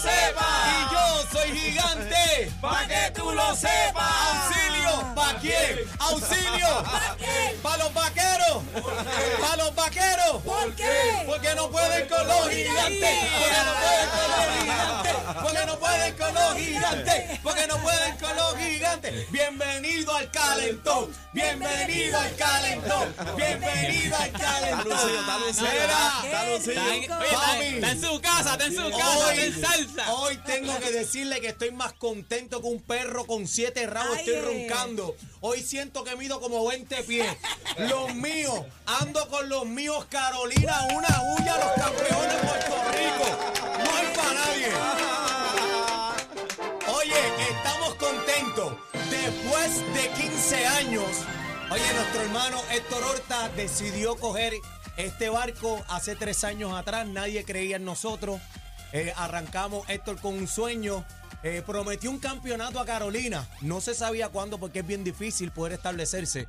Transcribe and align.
sepas. 0.00 0.68
Y 0.70 0.94
yo 0.94 1.04
soy 1.32 1.58
gigante, 1.58 2.52
pa' 2.60 2.86
que 2.86 3.10
tú 3.14 3.30
lo 3.32 3.54
sepas. 3.54 4.10
Auxilio, 4.44 5.14
¿pa' 5.14 5.34
quién? 5.40 5.78
Auxilio, 5.98 6.82
¿Pa' 6.84 7.16
qué? 7.18 7.58
pa' 7.62 7.76
los 7.78 7.92
vaqueros, 7.94 8.19
pa' 8.58 9.56
los 9.56 9.74
vaqueros. 9.74 10.42
¿Por 10.44 10.74
qué? 10.74 11.24
Porque 11.26 11.54
no 11.54 11.70
pueden 11.70 12.08
con 12.08 12.26
los 12.26 12.48
gigantes, 12.48 13.18
porque 13.38 13.64
no 13.64 13.78
pueden 13.78 14.08
con 14.10 14.30
los 14.30 14.58
gigantes, 14.60 15.14
porque 15.42 15.66
no 15.66 15.78
pueden 15.78 16.16
con 16.16 16.34
los 16.34 16.56
gigantes, 16.56 17.40
porque 17.42 17.66
no 17.66 17.82
pueden 17.82 18.16
con 18.18 18.36
los 18.36 18.56
gigantes. 18.56 19.30
Bienvenido 19.30 20.14
al 20.14 20.30
calentón, 20.30 21.14
bienvenido 21.32 22.18
al 22.18 22.36
calentón, 22.36 23.14
bienvenido 23.36 24.16
al 24.16 24.32
calentón. 24.32 24.92
Está 26.60 27.92
en- 27.92 28.00
su 28.00 28.20
casa, 28.20 28.52
está 28.52 28.64
en 28.66 28.76
su 28.76 28.90
casa, 28.90 29.34
está 29.34 29.44
en 29.44 29.60
salsa. 29.60 30.14
hoy 30.14 30.36
tengo 30.38 30.78
que 30.78 30.90
decirle 30.90 31.40
que 31.40 31.48
estoy 31.48 31.70
más 31.70 31.92
contento 31.92 32.60
que 32.60 32.66
un 32.66 32.80
perro 32.80 33.26
con 33.26 33.46
siete 33.46 33.86
rabos. 33.86 34.18
Estoy 34.18 34.34
eh. 34.34 34.42
roncando. 34.42 35.16
Hoy 35.40 35.62
siento 35.62 36.04
que 36.04 36.16
mido 36.16 36.40
como 36.40 36.66
20 36.66 37.02
pies. 37.04 37.26
Los 37.78 38.14
míos, 38.14 38.39
ando 38.86 39.28
con 39.28 39.48
los 39.48 39.66
míos, 39.66 40.06
Carolina, 40.08 40.86
una 40.94 41.22
huya, 41.22 41.56
los 41.58 41.72
campeones 41.74 42.32
de 42.32 42.48
Puerto 42.48 42.74
Rico. 42.92 43.26
No 43.84 43.96
hay 43.96 44.06
para 44.16 44.34
nadie. 44.34 44.68
Oye, 46.96 47.20
estamos 47.50 47.94
contentos. 47.96 48.72
Después 49.10 49.94
de 49.94 50.08
15 50.22 50.66
años, 50.66 51.06
oye, 51.70 51.94
nuestro 51.94 52.22
hermano 52.22 52.58
Héctor 52.70 53.02
Horta 53.04 53.48
decidió 53.50 54.16
coger 54.16 54.54
este 54.96 55.28
barco 55.28 55.82
hace 55.88 56.16
tres 56.16 56.44
años 56.44 56.72
atrás. 56.72 57.06
Nadie 57.06 57.44
creía 57.44 57.76
en 57.76 57.84
nosotros. 57.84 58.40
Eh, 58.92 59.12
arrancamos 59.16 59.88
Héctor 59.88 60.20
con 60.20 60.34
un 60.34 60.48
sueño. 60.48 61.04
Eh, 61.42 61.62
prometió 61.66 62.10
un 62.10 62.18
campeonato 62.18 62.80
a 62.80 62.86
Carolina. 62.86 63.48
No 63.60 63.80
se 63.80 63.94
sabía 63.94 64.28
cuándo 64.28 64.58
porque 64.58 64.80
es 64.80 64.86
bien 64.86 65.04
difícil 65.04 65.50
poder 65.50 65.74
establecerse. 65.74 66.48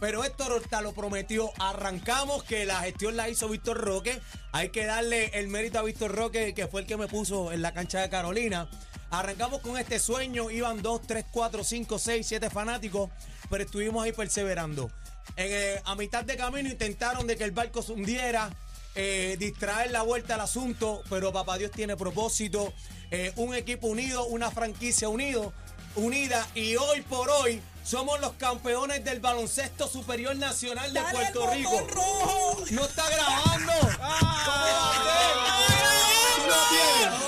Pero 0.00 0.24
Héctor 0.24 0.52
Horta 0.52 0.80
lo 0.82 0.92
prometió. 0.92 1.50
Arrancamos 1.58 2.44
que 2.44 2.66
la 2.66 2.80
gestión 2.80 3.16
la 3.16 3.28
hizo 3.28 3.48
Víctor 3.48 3.78
Roque. 3.78 4.20
Hay 4.52 4.68
que 4.70 4.84
darle 4.84 5.30
el 5.34 5.48
mérito 5.48 5.78
a 5.78 5.82
Víctor 5.82 6.14
Roque, 6.14 6.54
que 6.54 6.66
fue 6.66 6.82
el 6.82 6.86
que 6.86 6.96
me 6.96 7.08
puso 7.08 7.52
en 7.52 7.62
la 7.62 7.72
cancha 7.72 8.00
de 8.00 8.10
Carolina. 8.10 8.68
Arrancamos 9.10 9.60
con 9.60 9.78
este 9.78 9.98
sueño. 9.98 10.50
Iban 10.50 10.82
2, 10.82 11.02
3, 11.06 11.24
4, 11.30 11.64
5, 11.64 11.98
6, 11.98 12.26
7 12.26 12.50
fanáticos. 12.50 13.10
Pero 13.48 13.64
estuvimos 13.64 14.04
ahí 14.04 14.12
perseverando. 14.12 14.90
Eh, 15.36 15.80
a 15.84 15.94
mitad 15.96 16.24
de 16.24 16.36
camino 16.36 16.68
intentaron 16.68 17.26
de 17.26 17.36
que 17.36 17.44
el 17.44 17.52
barco 17.52 17.82
se 17.82 17.92
hundiera. 17.92 18.50
eh, 18.98 19.36
distraer 19.38 19.90
la 19.90 20.02
vuelta 20.02 20.34
al 20.34 20.40
asunto. 20.40 21.02
Pero 21.10 21.32
papá 21.32 21.58
Dios 21.58 21.70
tiene 21.70 21.96
propósito. 21.96 22.72
Eh, 23.10 23.32
un 23.36 23.54
equipo 23.54 23.86
unido, 23.88 24.26
una 24.26 24.50
franquicia 24.50 25.08
unido 25.08 25.52
unida 25.96 26.46
y 26.54 26.76
hoy 26.76 27.00
por 27.02 27.28
hoy 27.30 27.60
somos 27.86 28.18
los 28.20 28.32
campeones 28.34 29.04
del 29.04 29.20
baloncesto 29.20 29.86
superior 29.88 30.34
nacional 30.36 30.92
de 30.92 31.00
Dale 31.00 31.12
Puerto 31.12 31.52
el 31.52 31.58
Rico. 31.58 31.86
rojo. 31.88 32.64
No 32.70 32.84
está 32.84 33.08
grabando. 33.08 33.72
¿Cómo 33.80 33.98
va 34.00 34.90
a 34.90 34.94
ser? 35.04 35.36
Tú 36.36 36.42
no 36.48 36.56
tienes. 36.68 37.20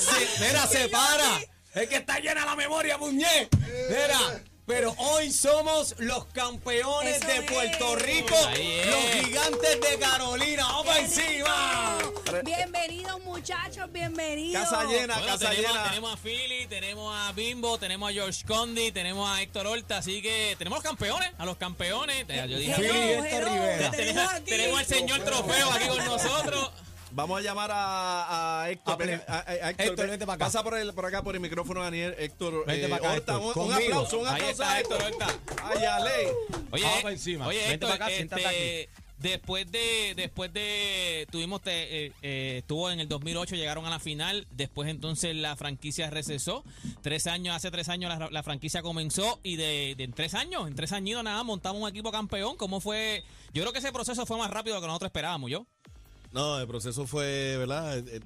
Se- 0.00 0.26
se- 0.38 0.46
Mira, 0.46 0.66
se 0.66 0.88
para. 0.88 1.40
Es 1.74 1.88
que 1.88 1.96
está 1.96 2.18
llena 2.18 2.44
la 2.44 2.56
memoria, 2.56 2.98
muñe. 2.98 3.48
Mira. 3.88 4.42
Pero 4.66 4.92
hoy 4.98 5.30
somos 5.30 5.94
los 5.98 6.24
campeones 6.26 7.18
Eso 7.18 7.26
de 7.28 7.36
es. 7.36 7.52
Puerto 7.52 7.94
Rico, 7.96 8.34
es. 8.56 8.86
los 8.86 9.04
gigantes 9.24 9.80
de 9.80 9.98
Carolina. 10.00 10.64
¡Vamos 10.66 10.96
encima! 10.96 11.95
Bienvenidos 12.44 13.20
muchachos, 13.22 13.90
bienvenidos. 13.92 14.62
Casa 14.68 14.84
llena, 14.84 15.14
Bueno, 15.14 15.32
casa 15.32 15.50
tenemos, 15.50 15.72
llena. 15.72 15.88
tenemos 15.88 16.12
a 16.12 16.16
Philly, 16.16 16.66
tenemos 16.66 17.16
a 17.16 17.32
Bimbo, 17.32 17.78
tenemos 17.78 18.10
a 18.10 18.12
George 18.12 18.44
Condi, 18.44 18.90
tenemos 18.90 19.30
a 19.30 19.40
Héctor 19.42 19.66
Horta, 19.68 19.98
así 19.98 20.20
que 20.20 20.56
tenemos 20.58 20.78
a 20.78 20.82
los 20.82 20.90
campeones, 20.90 21.30
a 21.38 21.44
los 21.46 21.56
campeones. 21.56 22.26
Yo 22.26 22.58
dije, 22.58 22.74
Philly, 22.74 23.12
Héctor 23.12 23.44
Rivera. 23.52 23.90
te 23.90 23.96
tenemos, 23.96 24.32
aquí. 24.32 24.44
tenemos 24.50 24.78
al 24.80 24.86
señor 24.86 25.20
trofeo 25.20 25.70
aquí 25.70 25.86
con 25.88 26.04
nosotros. 26.04 26.70
Vamos 27.12 27.38
a 27.38 27.42
llamar 27.42 27.70
a, 27.72 28.62
a 28.62 28.70
Héctor. 28.70 28.98
A 29.28 29.38
a- 29.38 29.70
Héctor, 29.70 29.96
ven, 29.96 30.10
vente 30.10 30.26
pa' 30.26 30.34
acá. 30.34 30.46
Pasa 30.46 30.62
por, 30.64 30.76
el, 30.76 30.92
por 30.92 31.06
acá 31.06 31.22
por 31.22 31.34
el 31.34 31.40
micrófono, 31.40 31.82
Daniel. 31.82 32.14
Héctor. 32.18 32.66
Vente 32.66 32.86
eh, 32.86 32.88
pa' 32.88 32.96
acá, 32.96 33.12
Horta, 33.12 33.34
Héctor, 33.36 33.58
un, 33.58 33.72
aplauso, 33.72 34.18
un 34.18 34.26
Ahí 34.26 34.34
aplauso 34.34 34.50
está 34.62 34.72
a 34.72 34.80
Héctor 34.80 35.02
Héctor. 35.02 35.28
Horta. 35.28 35.62
Ay, 35.64 35.84
Ale. 35.84 36.32
Oye, 36.72 36.84
Vamos 36.84 37.12
encima. 37.12 37.46
Oye, 37.46 37.58
Vente 37.58 37.74
Héctor, 37.74 37.88
pa' 37.90 37.94
acá, 37.94 38.08
siéntate 38.08 38.82
este, 38.82 39.02
después 39.18 39.70
de, 39.70 40.14
después 40.16 40.52
de, 40.52 41.26
tuvimos, 41.30 41.62
te- 41.62 42.06
eh, 42.06 42.12
eh, 42.22 42.56
estuvo 42.58 42.90
en 42.90 43.00
el 43.00 43.08
2008, 43.08 43.54
llegaron 43.56 43.86
a 43.86 43.90
la 43.90 43.98
final, 43.98 44.46
después 44.50 44.88
entonces 44.88 45.34
la 45.34 45.56
franquicia 45.56 46.10
recesó, 46.10 46.64
tres 47.02 47.26
años, 47.26 47.54
hace 47.56 47.70
tres 47.70 47.88
años 47.88 48.16
la, 48.18 48.28
la 48.30 48.42
franquicia 48.42 48.82
comenzó 48.82 49.40
y 49.42 49.56
de, 49.56 49.94
de 49.96 50.04
en 50.04 50.12
tres 50.12 50.34
años, 50.34 50.66
en 50.68 50.74
tres 50.74 50.92
años 50.92 51.22
nada, 51.24 51.42
montamos 51.42 51.82
un 51.82 51.88
equipo 51.88 52.10
campeón, 52.12 52.56
¿cómo 52.56 52.80
fue? 52.80 53.24
Yo 53.52 53.62
creo 53.62 53.72
que 53.72 53.78
ese 53.78 53.92
proceso 53.92 54.26
fue 54.26 54.38
más 54.38 54.50
rápido 54.50 54.74
de 54.74 54.80
lo 54.80 54.82
que 54.82 54.88
nosotros 54.88 55.08
esperábamos, 55.08 55.50
¿yo? 55.50 55.66
No, 56.32 56.58
el 56.60 56.66
proceso 56.66 57.06
fue, 57.06 57.56
¿verdad? 57.56 57.98
Eh, 57.98 58.04
eh, 58.16 58.20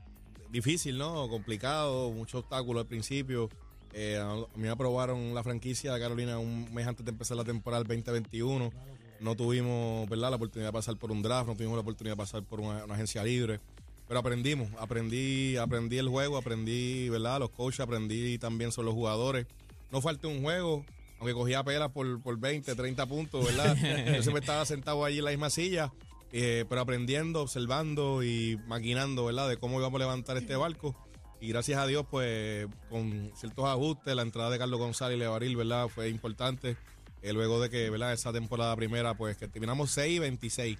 Difícil, 0.50 0.98
¿no? 0.98 1.28
Complicado, 1.28 2.10
muchos 2.10 2.40
obstáculos 2.40 2.80
al 2.82 2.88
principio. 2.88 3.48
Eh, 3.92 4.18
a 4.20 4.34
mí 4.34 4.44
me 4.56 4.68
aprobaron 4.68 5.32
la 5.32 5.44
franquicia 5.44 5.92
de 5.94 6.00
Carolina 6.00 6.40
un 6.40 6.72
mes 6.74 6.88
antes 6.88 7.04
de 7.04 7.10
empezar 7.12 7.36
la 7.36 7.44
temporada 7.44 7.84
del 7.84 8.02
2021. 8.02 8.72
No 9.20 9.36
tuvimos, 9.36 10.08
¿verdad? 10.08 10.30
La 10.30 10.36
oportunidad 10.36 10.68
de 10.68 10.72
pasar 10.72 10.96
por 10.96 11.12
un 11.12 11.22
draft, 11.22 11.46
no 11.46 11.54
tuvimos 11.54 11.76
la 11.76 11.82
oportunidad 11.82 12.14
de 12.14 12.18
pasar 12.18 12.42
por 12.42 12.60
una, 12.60 12.84
una 12.84 12.94
agencia 12.94 13.22
libre. 13.22 13.60
Pero 14.08 14.18
aprendimos, 14.18 14.68
aprendí, 14.80 15.56
aprendí 15.56 15.98
el 15.98 16.08
juego, 16.08 16.36
aprendí, 16.36 17.08
¿verdad? 17.10 17.38
Los 17.38 17.50
coaches, 17.50 17.78
aprendí 17.78 18.38
también 18.38 18.72
sobre 18.72 18.86
los 18.86 18.94
jugadores. 18.94 19.46
No 19.92 20.00
falté 20.00 20.26
un 20.26 20.42
juego, 20.42 20.84
aunque 21.20 21.32
cogía 21.32 21.62
pelas 21.62 21.92
por, 21.92 22.20
por 22.20 22.36
20, 22.36 22.74
30 22.74 23.06
puntos, 23.06 23.44
¿verdad? 23.44 23.76
Yo 24.16 24.22
siempre 24.22 24.40
estaba 24.40 24.64
sentado 24.64 25.04
allí 25.04 25.18
en 25.18 25.26
la 25.26 25.30
misma 25.30 25.50
silla, 25.50 25.92
eh, 26.32 26.64
pero 26.68 26.80
aprendiendo, 26.80 27.42
observando 27.42 28.24
y 28.24 28.58
maquinando, 28.66 29.26
¿verdad? 29.26 29.48
De 29.48 29.58
cómo 29.58 29.78
íbamos 29.78 30.00
a 30.00 30.04
levantar 30.04 30.36
este 30.38 30.56
barco. 30.56 30.96
Y 31.40 31.48
gracias 31.48 31.78
a 31.78 31.86
Dios, 31.86 32.04
pues, 32.10 32.66
con 32.88 33.30
ciertos 33.34 33.64
ajustes, 33.66 34.14
la 34.16 34.22
entrada 34.22 34.50
de 34.50 34.58
Carlos 34.58 34.80
González 34.80 35.16
y 35.16 35.20
Levaril, 35.20 35.56
¿verdad? 35.56 35.88
Fue 35.88 36.08
importante. 36.08 36.76
Eh, 37.22 37.32
luego 37.32 37.60
de 37.60 37.68
que, 37.70 37.90
¿verdad? 37.90 38.12
Esa 38.12 38.32
temporada 38.32 38.74
primera, 38.76 39.14
pues, 39.14 39.36
que 39.36 39.46
terminamos 39.48 39.90
6 39.90 40.16
y 40.16 40.18
26. 40.18 40.78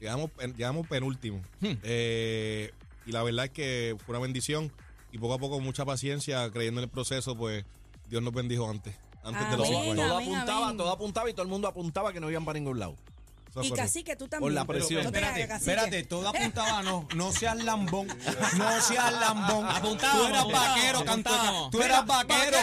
Llegamos, 0.00 0.30
llegamos 0.56 0.86
penúltimo. 0.86 1.42
Eh, 1.62 2.70
y 3.06 3.12
la 3.12 3.22
verdad 3.22 3.46
es 3.46 3.50
que 3.50 3.96
fue 4.04 4.14
una 4.14 4.22
bendición. 4.22 4.72
Y 5.12 5.18
poco 5.18 5.34
a 5.34 5.38
poco, 5.38 5.60
mucha 5.60 5.84
paciencia, 5.84 6.50
creyendo 6.50 6.80
en 6.80 6.84
el 6.84 6.90
proceso, 6.90 7.36
pues, 7.36 7.64
Dios 8.08 8.22
nos 8.22 8.32
bendijo 8.32 8.68
antes. 8.68 8.96
Antes 9.22 9.50
de 9.50 9.56
los 9.56 9.68
Amén. 9.68 9.80
50. 9.82 10.02
Todo 10.06 10.16
amén, 10.16 10.34
apuntaba, 10.34 10.66
amén. 10.66 10.76
todo 10.76 10.90
apuntaba 10.90 11.30
y 11.30 11.32
todo 11.32 11.42
el 11.42 11.48
mundo 11.48 11.68
apuntaba 11.68 12.12
que 12.12 12.20
no 12.20 12.30
iban 12.30 12.44
para 12.44 12.58
ningún 12.58 12.78
lado. 12.78 12.96
Eso 13.54 13.62
Y 13.62 13.70
casi 13.70 14.02
que 14.02 14.16
tú 14.16 14.26
también. 14.26 14.40
Por 14.40 14.52
la 14.52 14.64
presión. 14.64 15.06
Espérate, 15.06 15.42
espérate, 15.42 16.02
todo 16.02 16.28
apuntaba, 16.28 16.82
no, 16.82 17.06
no 17.14 17.30
seas 17.30 17.62
lambón, 17.62 18.08
no 18.56 18.80
seas 18.80 19.12
lambón. 19.12 19.64
Apuntamos, 19.68 20.18
tú 20.18 20.26
eras 20.26 20.46
vaquero, 20.50 20.98
apuntamos. 20.98 21.70
tú 21.70 21.82
eras 21.82 22.06
vaquero. 22.06 22.58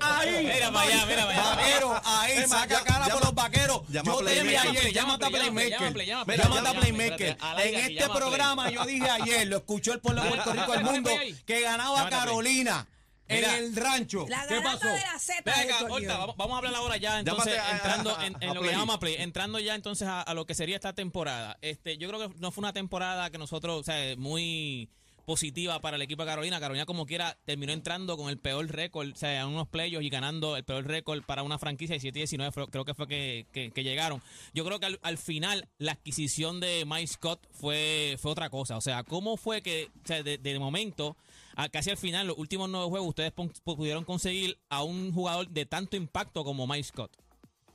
ahí. 0.00 0.50
Mira 0.52 0.70
para 0.70 0.86
allá, 0.86 1.06
mira 1.06 1.26
para 1.26 1.40
allá. 1.40 1.56
Vaquero, 1.56 2.00
ahí, 2.04 2.46
saca 2.46 2.66
ya- 2.68 2.84
cara 2.84 3.06
por 3.06 3.24
los 3.24 3.34
vaqueros. 3.34 3.82
Yo 3.88 4.02
te 4.02 4.10
dije 4.10 4.42
Playmaker. 4.42 4.70
ayer, 4.70 4.92
llámate 4.92 5.24
a 5.24 5.30
Playmaker. 5.30 6.04
Llámate 6.04 6.68
a 6.68 6.74
Playmaker. 6.74 7.38
En 7.58 7.74
este 7.74 8.08
programa 8.10 8.70
yo 8.70 8.84
dije 8.84 9.08
ayer, 9.08 9.46
lo 9.46 9.56
escuchó 9.58 9.92
el 9.94 10.00
pueblo 10.00 10.22
de 10.24 10.28
Puerto 10.28 10.52
Rico, 10.54 10.74
el 10.74 10.84
mundo, 10.84 11.10
que 11.46 11.60
ganaba 11.60 12.10
Llámate 12.10 12.86
a 13.24 13.28
Play. 13.28 13.40
Carolina 13.42 13.56
en 13.58 13.70
Mira. 13.70 13.80
el 13.80 13.84
rancho. 13.84 14.26
La 14.28 14.46
¿Qué 14.46 14.60
pasó? 14.60 14.86
de 14.88 15.00
la 15.00 15.18
Z. 15.18 15.42
Ven 15.44 15.54
acá, 15.54 15.62
Héctor 15.62 15.90
Horta, 15.90 15.98
Guión. 16.06 16.18
vamos, 16.18 16.36
vamos 16.36 16.54
a 16.54 16.58
hablar 16.58 16.74
ahora 16.76 16.96
ya, 16.96 17.18
entonces, 17.20 17.54
Llámate 17.54 17.72
entrando 17.74 18.16
a- 18.18 18.26
en, 18.26 18.34
a 18.36 18.46
lo 18.46 18.52
que 18.54 18.58
Play. 18.60 18.70
llamamos 18.72 18.96
a 18.96 18.98
Play, 19.00 19.16
entrando 19.18 19.58
ya 19.60 19.74
entonces 19.74 20.06
a, 20.08 20.22
a 20.22 20.34
lo 20.34 20.46
que 20.46 20.54
sería 20.54 20.76
esta 20.76 20.92
temporada. 20.94 21.58
Este, 21.62 21.96
yo 21.98 22.08
creo 22.08 22.28
que 22.28 22.34
no 22.38 22.50
fue 22.50 22.62
una 22.62 22.72
temporada 22.72 23.30
que 23.30 23.38
nosotros, 23.38 23.80
o 23.80 23.82
sea, 23.84 24.14
muy 24.16 24.88
positiva 25.24 25.80
para 25.80 25.96
el 25.96 26.02
equipo 26.02 26.22
de 26.22 26.28
Carolina. 26.28 26.60
Carolina, 26.60 26.86
como 26.86 27.06
quiera, 27.06 27.36
terminó 27.44 27.72
entrando 27.72 28.16
con 28.16 28.28
el 28.28 28.38
peor 28.38 28.66
récord, 28.70 29.10
o 29.12 29.16
sea, 29.16 29.40
en 29.42 29.48
unos 29.48 29.68
playoffs 29.68 30.04
y 30.04 30.10
ganando 30.10 30.56
el 30.56 30.64
peor 30.64 30.86
récord 30.86 31.22
para 31.24 31.42
una 31.42 31.58
franquicia 31.58 31.96
de 31.98 32.00
7-19, 32.12 32.52
fue- 32.52 32.68
creo 32.68 32.84
que 32.84 32.94
fue 32.94 33.06
que, 33.08 33.46
que- 33.52 33.82
llegaron. 33.84 34.22
Yo 34.54 34.64
creo 34.64 34.80
que 34.80 34.86
al, 34.86 34.98
al 35.02 35.18
final 35.18 35.68
la 35.78 35.92
adquisición 35.92 36.60
de 36.60 36.84
Mike 36.86 37.06
Scott 37.08 37.46
fue, 37.50 38.16
fue 38.20 38.32
otra 38.32 38.50
cosa. 38.50 38.76
O 38.76 38.80
sea, 38.80 39.02
¿cómo 39.04 39.36
fue 39.36 39.62
que, 39.62 39.88
o 40.04 40.06
sea, 40.06 40.22
de, 40.22 40.38
de 40.38 40.58
momento, 40.58 41.16
a- 41.56 41.68
casi 41.68 41.90
al 41.90 41.96
final, 41.96 42.26
los 42.26 42.38
últimos 42.38 42.68
nueve 42.70 42.88
juegos, 42.88 43.08
ustedes 43.08 43.32
pudieron 43.64 44.04
conseguir 44.04 44.58
a 44.68 44.82
un 44.82 45.12
jugador 45.12 45.48
de 45.48 45.66
tanto 45.66 45.96
impacto 45.96 46.44
como 46.44 46.66
Mike 46.66 46.84
Scott? 46.84 47.12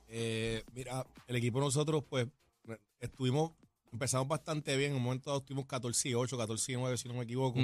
Eh, 0.08 0.64
mira, 0.74 1.06
el 1.28 1.36
equipo 1.36 1.60
nosotros, 1.60 2.02
pues, 2.08 2.26
estuvimos 2.98 3.52
empezamos 3.92 4.28
bastante 4.28 4.76
bien. 4.76 4.92
En 4.92 4.96
un 4.98 5.02
momento 5.02 5.30
dado 5.30 5.40
estuvimos 5.40 5.66
14 5.66 6.08
y 6.10 6.14
8, 6.14 6.36
14 6.38 6.72
y 6.72 6.76
9, 6.76 6.96
si 6.96 7.08
no 7.08 7.14
me 7.14 7.24
equivoco. 7.24 7.58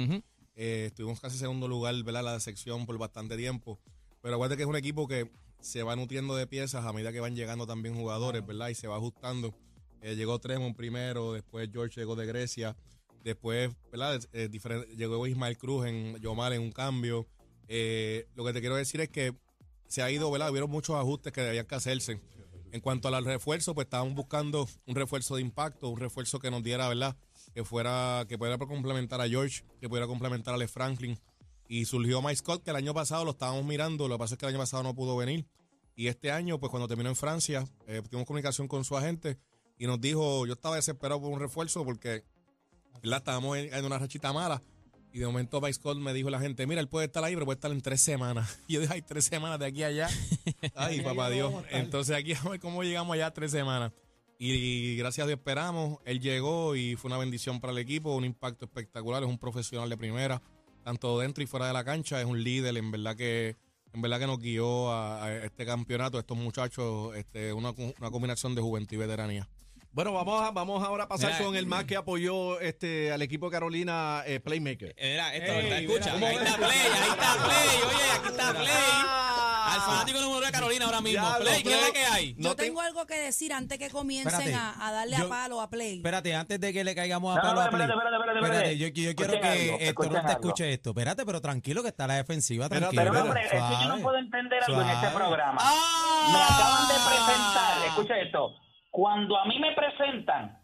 Eh, 0.55 0.85
estuvimos 0.87 1.19
casi 1.19 1.37
segundo 1.37 1.67
lugar, 1.67 1.95
¿verdad? 2.03 2.23
La 2.23 2.39
sección 2.39 2.85
por 2.85 2.97
bastante 2.97 3.37
tiempo. 3.37 3.79
Pero 4.21 4.35
acuérdate 4.35 4.57
que 4.57 4.63
es 4.63 4.69
un 4.69 4.75
equipo 4.75 5.07
que 5.07 5.29
se 5.59 5.83
va 5.83 5.95
nutriendo 5.95 6.35
de 6.35 6.47
piezas 6.47 6.85
a 6.85 6.93
medida 6.93 7.11
que 7.11 7.19
van 7.19 7.35
llegando 7.35 7.65
también 7.67 7.95
jugadores, 7.95 8.45
¿verdad? 8.45 8.69
Y 8.69 8.75
se 8.75 8.87
va 8.87 8.95
ajustando. 8.97 9.53
Eh, 10.01 10.15
llegó 10.15 10.39
Tremont 10.39 10.75
primero, 10.75 11.33
después 11.33 11.69
George 11.71 11.99
llegó 11.99 12.15
de 12.15 12.25
Grecia, 12.25 12.75
después, 13.23 13.71
¿verdad? 13.91 14.19
Eh, 14.33 14.47
diferente- 14.49 14.95
llegó 14.95 15.25
Ismael 15.27 15.57
Cruz 15.57 15.87
en 15.87 16.17
Yomar 16.19 16.53
en 16.53 16.61
un 16.61 16.71
cambio. 16.71 17.27
Eh, 17.67 18.27
lo 18.35 18.45
que 18.45 18.53
te 18.53 18.59
quiero 18.59 18.75
decir 18.75 19.01
es 19.01 19.09
que 19.09 19.33
se 19.87 20.01
ha 20.01 20.11
ido, 20.11 20.29
¿verdad? 20.31 20.49
Hubieron 20.51 20.69
muchos 20.69 20.95
ajustes 20.95 21.33
que 21.33 21.41
debían 21.41 21.65
que 21.65 21.75
hacerse. 21.75 22.19
En 22.77 22.81
cuanto 22.81 23.07
al 23.07 23.25
refuerzo, 23.25 23.73
pues 23.73 23.85
estábamos 23.85 24.13
buscando 24.13 24.69
un 24.85 24.93
refuerzo 24.93 25.35
de 25.35 25.41
impacto, 25.41 25.89
un 25.89 25.99
refuerzo 25.99 26.37
que 26.37 26.51
nos 26.51 26.61
diera, 26.61 26.87
¿verdad? 26.87 27.17
Que 27.55 27.63
fuera, 27.63 28.23
que 28.29 28.37
pudiera 28.37 28.59
complementar 28.59 29.19
a 29.19 29.27
George, 29.27 29.63
que 29.81 29.89
pudiera 29.89 30.05
complementar 30.05 30.53
a 30.53 30.57
Les 30.57 30.69
Franklin. 30.69 31.17
Y 31.67 31.85
surgió 31.85 32.21
Mike 32.21 32.35
Scott, 32.35 32.63
que 32.63 32.69
el 32.69 32.75
año 32.75 32.93
pasado 32.93 33.25
lo 33.25 33.31
estábamos 33.31 33.65
mirando, 33.65 34.07
lo 34.07 34.13
que 34.13 34.19
pasa 34.19 34.35
es 34.35 34.37
que 34.37 34.45
el 34.45 34.51
año 34.51 34.59
pasado 34.59 34.83
no 34.83 34.93
pudo 34.93 35.17
venir. 35.17 35.47
Y 35.95 36.05
este 36.05 36.29
año, 36.29 36.59
pues 36.59 36.69
cuando 36.69 36.87
terminó 36.87 37.09
en 37.09 37.15
Francia, 37.15 37.65
eh, 37.87 38.03
tuvimos 38.07 38.27
comunicación 38.27 38.67
con 38.67 38.85
su 38.85 38.95
agente 38.95 39.39
y 39.79 39.87
nos 39.87 39.99
dijo, 39.99 40.45
yo 40.45 40.53
estaba 40.53 40.75
desesperado 40.75 41.19
por 41.19 41.31
un 41.31 41.39
refuerzo 41.39 41.83
porque, 41.83 42.25
¿verdad? 43.01 43.17
Estábamos 43.17 43.57
en 43.57 43.85
una 43.85 43.97
rachita 43.97 44.31
mala. 44.33 44.61
Y 45.13 45.19
de 45.19 45.25
momento 45.25 45.61
Scott 45.71 45.97
me 45.97 46.13
dijo 46.13 46.29
la 46.29 46.39
gente, 46.39 46.67
mira, 46.67 46.81
él 46.81 46.87
puede 46.87 47.07
estar 47.07 47.23
ahí, 47.23 47.33
pero 47.33 47.45
puede 47.45 47.55
estar 47.55 47.71
en 47.71 47.81
tres 47.81 48.01
semanas. 48.01 48.59
Y 48.67 48.73
yo 48.73 48.81
dije, 48.81 48.93
hay 48.93 49.01
tres 49.01 49.25
semanas 49.25 49.59
de 49.59 49.65
aquí 49.65 49.83
a 49.83 49.87
allá. 49.87 50.09
Ay, 50.75 51.01
papá 51.01 51.29
Dios. 51.29 51.53
Entonces 51.71 52.15
aquí 52.15 52.33
a 52.33 52.49
ver 52.49 52.59
cómo 52.59 52.83
llegamos 52.83 53.13
allá 53.13 53.31
tres 53.31 53.51
semanas. 53.51 53.91
Y, 54.39 54.95
gracias 54.97 55.23
a 55.23 55.27
Dios 55.27 55.39
esperamos. 55.39 55.99
Él 56.05 56.19
llegó 56.19 56.75
y 56.75 56.95
fue 56.95 57.09
una 57.09 57.17
bendición 57.17 57.59
para 57.59 57.73
el 57.73 57.79
equipo, 57.79 58.15
un 58.15 58.25
impacto 58.25 58.65
espectacular. 58.65 59.23
Es 59.23 59.29
un 59.29 59.39
profesional 59.39 59.89
de 59.89 59.97
primera, 59.97 60.41
tanto 60.83 61.17
dentro 61.19 61.43
y 61.43 61.47
fuera 61.47 61.67
de 61.67 61.73
la 61.73 61.83
cancha. 61.83 62.19
Es 62.19 62.27
un 62.27 62.43
líder, 62.43 62.77
en 62.77 62.91
verdad 62.91 63.15
que 63.15 63.55
en 63.93 64.01
verdad 64.01 64.19
que 64.19 64.27
nos 64.27 64.39
guió 64.39 64.91
a, 64.91 65.25
a 65.25 65.45
este 65.45 65.65
campeonato, 65.65 66.17
a 66.17 66.19
estos 66.19 66.37
muchachos, 66.37 67.15
este, 67.15 67.51
una, 67.51 67.71
una 67.71 68.11
combinación 68.11 68.53
de 68.53 68.61
juventud 68.61 68.95
y 68.95 68.99
veteranía. 68.99 69.49
Bueno, 69.91 70.13
vamos, 70.13 70.43
a, 70.43 70.51
vamos 70.51 70.83
ahora 70.83 71.05
a 71.05 71.07
pasar 71.07 71.31
Mira, 71.33 71.43
con 71.45 71.55
el 71.55 71.65
más 71.65 71.85
que 71.85 71.95
apoyó 71.95 72.59
este 72.59 73.11
al 73.11 73.21
equipo 73.23 73.47
de 73.47 73.51
Carolina 73.53 74.21
eh, 74.27 74.39
Playmaker. 74.39 74.93
Mira, 75.01 75.33
esto, 75.33 75.51
Ey, 75.53 75.63
está, 75.65 75.77
escucha, 75.79 76.13
mira, 76.15 76.27
ahí 76.27 76.35
¿cómo 76.35 76.45
está? 76.45 76.57
Play, 76.57 76.79
ahí 76.79 77.09
está 77.09 77.33
Play, 77.45 77.67
oye, 77.87 78.11
aquí 78.13 78.27
está 78.27 78.53
Play. 78.53 78.67
Al 79.69 79.81
fanático 79.81 80.21
número 80.21 80.45
de 80.45 80.51
Carolina 80.51 80.85
ahora 80.85 81.01
mismo. 81.01 81.19
Diablo, 81.27 81.45
Play, 81.45 81.63
¿qué 81.63 81.73
es 81.73 81.81
la 81.87 81.91
que 81.93 82.05
hay? 82.05 82.35
Yo 82.37 82.49
No 82.49 82.55
te- 82.55 82.63
tengo 82.65 82.81
algo 82.81 83.05
que 83.07 83.15
decir 83.17 83.51
antes 83.53 83.79
que 83.79 83.89
comiencen 83.89 84.33
Espérate. 84.39 84.55
a, 84.55 84.87
a 84.87 84.91
darle 84.91 85.17
Yo- 85.17 85.25
a 85.25 85.29
palo 85.29 85.61
a 85.61 85.69
Play. 85.71 85.97
Espérate, 85.97 86.35
antes 86.35 86.59
de 86.59 86.73
que 86.73 86.83
le 86.83 86.93
caigamos 86.93 87.33
a 87.35 87.41
No, 87.41 87.47
palo 87.47 87.61
a 87.61 87.63
espérate, 87.65 87.93
Play. 87.93 87.97
espérate, 87.97 88.15
espérate, 88.29 88.45
espérate. 88.45 88.77
yo, 88.77 88.87
yo 88.89 89.15
quiero 89.15 89.31
que 89.41 89.47
algo, 89.47 89.77
escuchen 89.79 89.95
Toronto 90.11 90.17
algo. 90.31 90.31
escuche 90.47 90.73
esto. 90.73 90.89
Espérate, 90.91 91.25
pero 91.25 91.41
tranquilo 91.41 91.81
que 91.81 91.89
está 91.89 92.05
la 92.05 92.15
defensiva, 92.17 92.65
Espérate, 92.65 92.95
tranquilo. 92.95 93.13
Pero 93.13 93.13
Pero, 93.13 93.25
hombre, 93.25 93.45
es 93.45 93.49
que 93.51 93.57
yo 93.57 93.63
no 93.63 93.85
suave. 93.87 94.03
puedo 94.03 94.17
entender 94.19 94.59
algo 94.67 94.81
en 94.83 94.89
este 94.89 94.99
Suave. 95.09 95.15
programa. 95.15 95.57
¡Ah! 95.59 96.29
Me 96.31 96.43
acaban 96.43 96.87
de 96.87 96.93
presentar, 96.93 97.87
escucha 97.87 98.17
esto, 98.19 98.53
cuando 98.91 99.37
a 99.37 99.45
mí 99.45 99.59
me 99.59 99.73
presentan, 99.73 100.57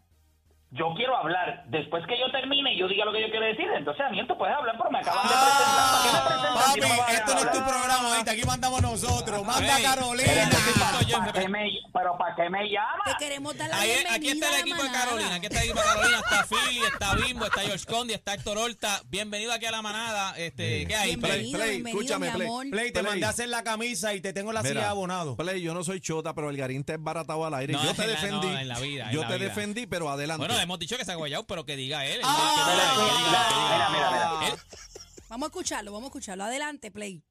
yo 0.76 0.94
quiero 0.96 1.16
hablar, 1.16 1.64
después 1.68 2.04
que 2.08 2.18
yo 2.20 2.32
termine 2.32 2.74
y 2.74 2.80
yo 2.80 2.88
diga 2.88 3.06
lo 3.06 3.14
que 3.14 3.22
yo 3.22 3.30
quiero 3.30 3.46
decir, 3.46 3.68
entonces 3.78 4.04
a 4.06 4.10
mí 4.10 4.26
tú 4.28 4.36
puedes 4.38 4.56
hablar, 4.56 4.76
pero 4.78 4.90
me 4.90 5.00
acaban 5.00 5.22
de 5.28 5.34
presentar. 5.34 5.84
¿Para 5.94 6.04
qué 6.04 6.12
me 6.12 6.22
presentan 6.26 6.74
si 6.74 6.80
no 6.80 6.88
me 6.88 6.98
van 6.98 7.00
a 7.00 7.06
Papi, 7.06 7.16
esto 7.16 7.34
no 7.34 7.40
es 7.40 7.52
tu 7.52 7.64
programa 7.70 8.10
ahorita, 8.10 8.32
aquí 8.32 8.44
mandamos 8.44 8.82
nosotros. 8.82 9.46
Manda 9.46 9.76
a 9.76 9.82
Carolina. 9.82 10.32
Pero, 10.34 11.20
¿para- 11.20 11.32
qué 11.34 11.48
me- 11.50 11.70
pero 11.94 12.18
¿para 12.18 12.36
qué 12.36 12.50
me 12.50 12.70
llama? 12.70 13.04
Te 13.06 13.24
queremos 13.26 13.56
dar 13.58 13.70
la 13.70 13.78
Ahí- 13.80 13.90
bienvenida 13.90 14.14
aquí 14.16 14.30
está 14.30 14.50
el 14.50 14.62
equipo 14.62 14.84
de. 14.84 14.92
Carolina, 14.92 15.36
aquí 15.36 15.46
está 15.46 15.60
el 15.62 15.70
equipo 15.70 15.80
de 15.80 15.86
Carolina, 15.86 16.18
está 16.20 16.46
Philly, 16.46 16.80
está 16.92 17.16
Bimbo, 17.16 17.46
está 17.46 17.62
George 17.62 17.86
Condi, 17.86 18.14
está 18.14 18.34
Héctor 18.34 18.58
Horta. 18.58 19.02
Bienvenido 19.10 19.52
aquí 19.54 19.66
a 19.68 19.72
la 19.72 19.82
manada. 19.84 20.34
Este, 20.38 20.88
¿qué 20.88 20.96
hay? 20.96 21.18
Play? 21.18 21.44
Bienvenido, 21.44 21.60
Play, 21.60 21.70
bienvenido, 21.72 22.02
escúchame, 22.02 22.32
Play. 22.32 22.48
amor. 22.48 22.70
Play, 22.72 22.92
te 22.92 23.04
mandé 23.04 23.26
a 23.26 23.30
hacer 23.30 23.50
la 23.50 23.64
camisa 23.64 24.14
y 24.16 24.22
te 24.22 24.34
tengo 24.34 24.52
la 24.52 24.64
silla 24.64 24.90
abonado. 24.90 25.36
Play, 25.36 25.62
yo 25.62 25.74
no 25.76 25.84
soy 25.84 26.02
chota, 26.02 26.34
pero 26.34 26.50
el 26.50 26.58
garín 26.58 26.84
te 26.84 26.94
es 26.94 27.04
baratado 27.04 27.46
al 27.46 27.54
aire. 27.54 27.74
No, 27.74 27.84
yo 27.84 27.94
te 27.94 28.08
defendí. 28.08 28.48
no, 28.48 28.58
en 28.60 28.68
la 28.68 28.80
vida, 28.80 29.06
en 29.06 29.12
yo 29.12 29.22
la 29.22 29.28
te 29.28 29.36
vida. 29.38 29.48
defendí, 29.50 29.86
pero 29.86 30.10
adelante. 30.10 30.63
Hemos 30.64 30.80
dicho 30.80 30.98
que 30.98 31.04
se 31.06 31.12
ha 31.12 31.16
guayado, 31.16 31.46
pero 31.46 31.66
que 31.66 31.76
diga. 31.76 32.06
Él- 32.06 32.22
Vamos 35.30 35.48
a 35.48 35.50
escucharlo, 35.50 35.92
vamos 35.92 36.06
a 36.06 36.10
escucharlo. 36.10 36.44
Adelante, 36.46 36.90
Play. 36.92 37.22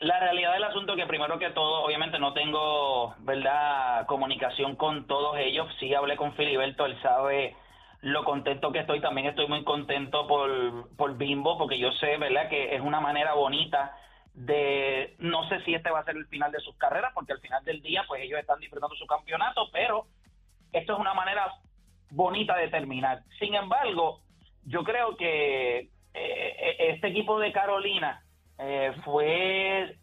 La 0.00 0.18
realidad 0.20 0.52
del 0.54 0.64
asunto 0.64 0.92
es 0.92 0.98
que 0.98 1.06
primero 1.06 1.38
que 1.38 1.50
todo, 1.50 1.82
obviamente 1.84 2.18
no 2.18 2.32
tengo, 2.32 3.14
¿verdad?, 3.18 4.06
comunicación 4.06 4.76
con 4.76 5.06
todos 5.06 5.36
ellos. 5.38 5.66
Sí 5.80 5.92
hablé 5.94 6.16
con 6.16 6.34
Filiberto, 6.34 6.86
él 6.86 7.00
sabe 7.02 7.56
lo 8.00 8.24
contento 8.24 8.70
que 8.72 8.78
estoy. 8.80 9.00
También 9.00 9.26
estoy 9.26 9.48
muy 9.48 9.64
contento 9.64 10.26
por, 10.28 10.88
por 10.96 11.16
Bimbo, 11.16 11.58
porque 11.58 11.78
yo 11.78 11.90
sé, 11.92 12.16
¿verdad?, 12.16 12.48
que 12.48 12.74
es 12.76 12.80
una 12.80 13.00
manera 13.00 13.34
bonita 13.34 13.96
de, 14.34 15.16
no 15.18 15.48
sé 15.48 15.60
si 15.64 15.74
este 15.74 15.90
va 15.90 15.98
a 16.00 16.04
ser 16.04 16.16
el 16.16 16.26
final 16.28 16.52
de 16.52 16.60
sus 16.60 16.76
carreras, 16.76 17.10
porque 17.12 17.32
al 17.32 17.40
final 17.40 17.64
del 17.64 17.82
día, 17.82 18.04
pues 18.06 18.22
ellos 18.22 18.38
están 18.38 18.60
disfrutando 18.60 18.94
su 18.94 19.06
campeonato, 19.06 19.68
pero 19.72 20.06
esto 20.72 20.92
es 20.94 20.98
una 20.98 21.14
manera 21.14 21.52
bonita 22.10 22.56
de 22.56 22.68
terminar. 22.68 23.22
Sin 23.38 23.54
embargo, 23.54 24.20
yo 24.64 24.84
creo 24.84 25.16
que 25.16 25.88
eh, 26.14 26.76
este 26.78 27.08
equipo 27.08 27.38
de 27.38 27.52
Carolina 27.52 28.22
eh, 28.58 28.92
fue 29.04 29.96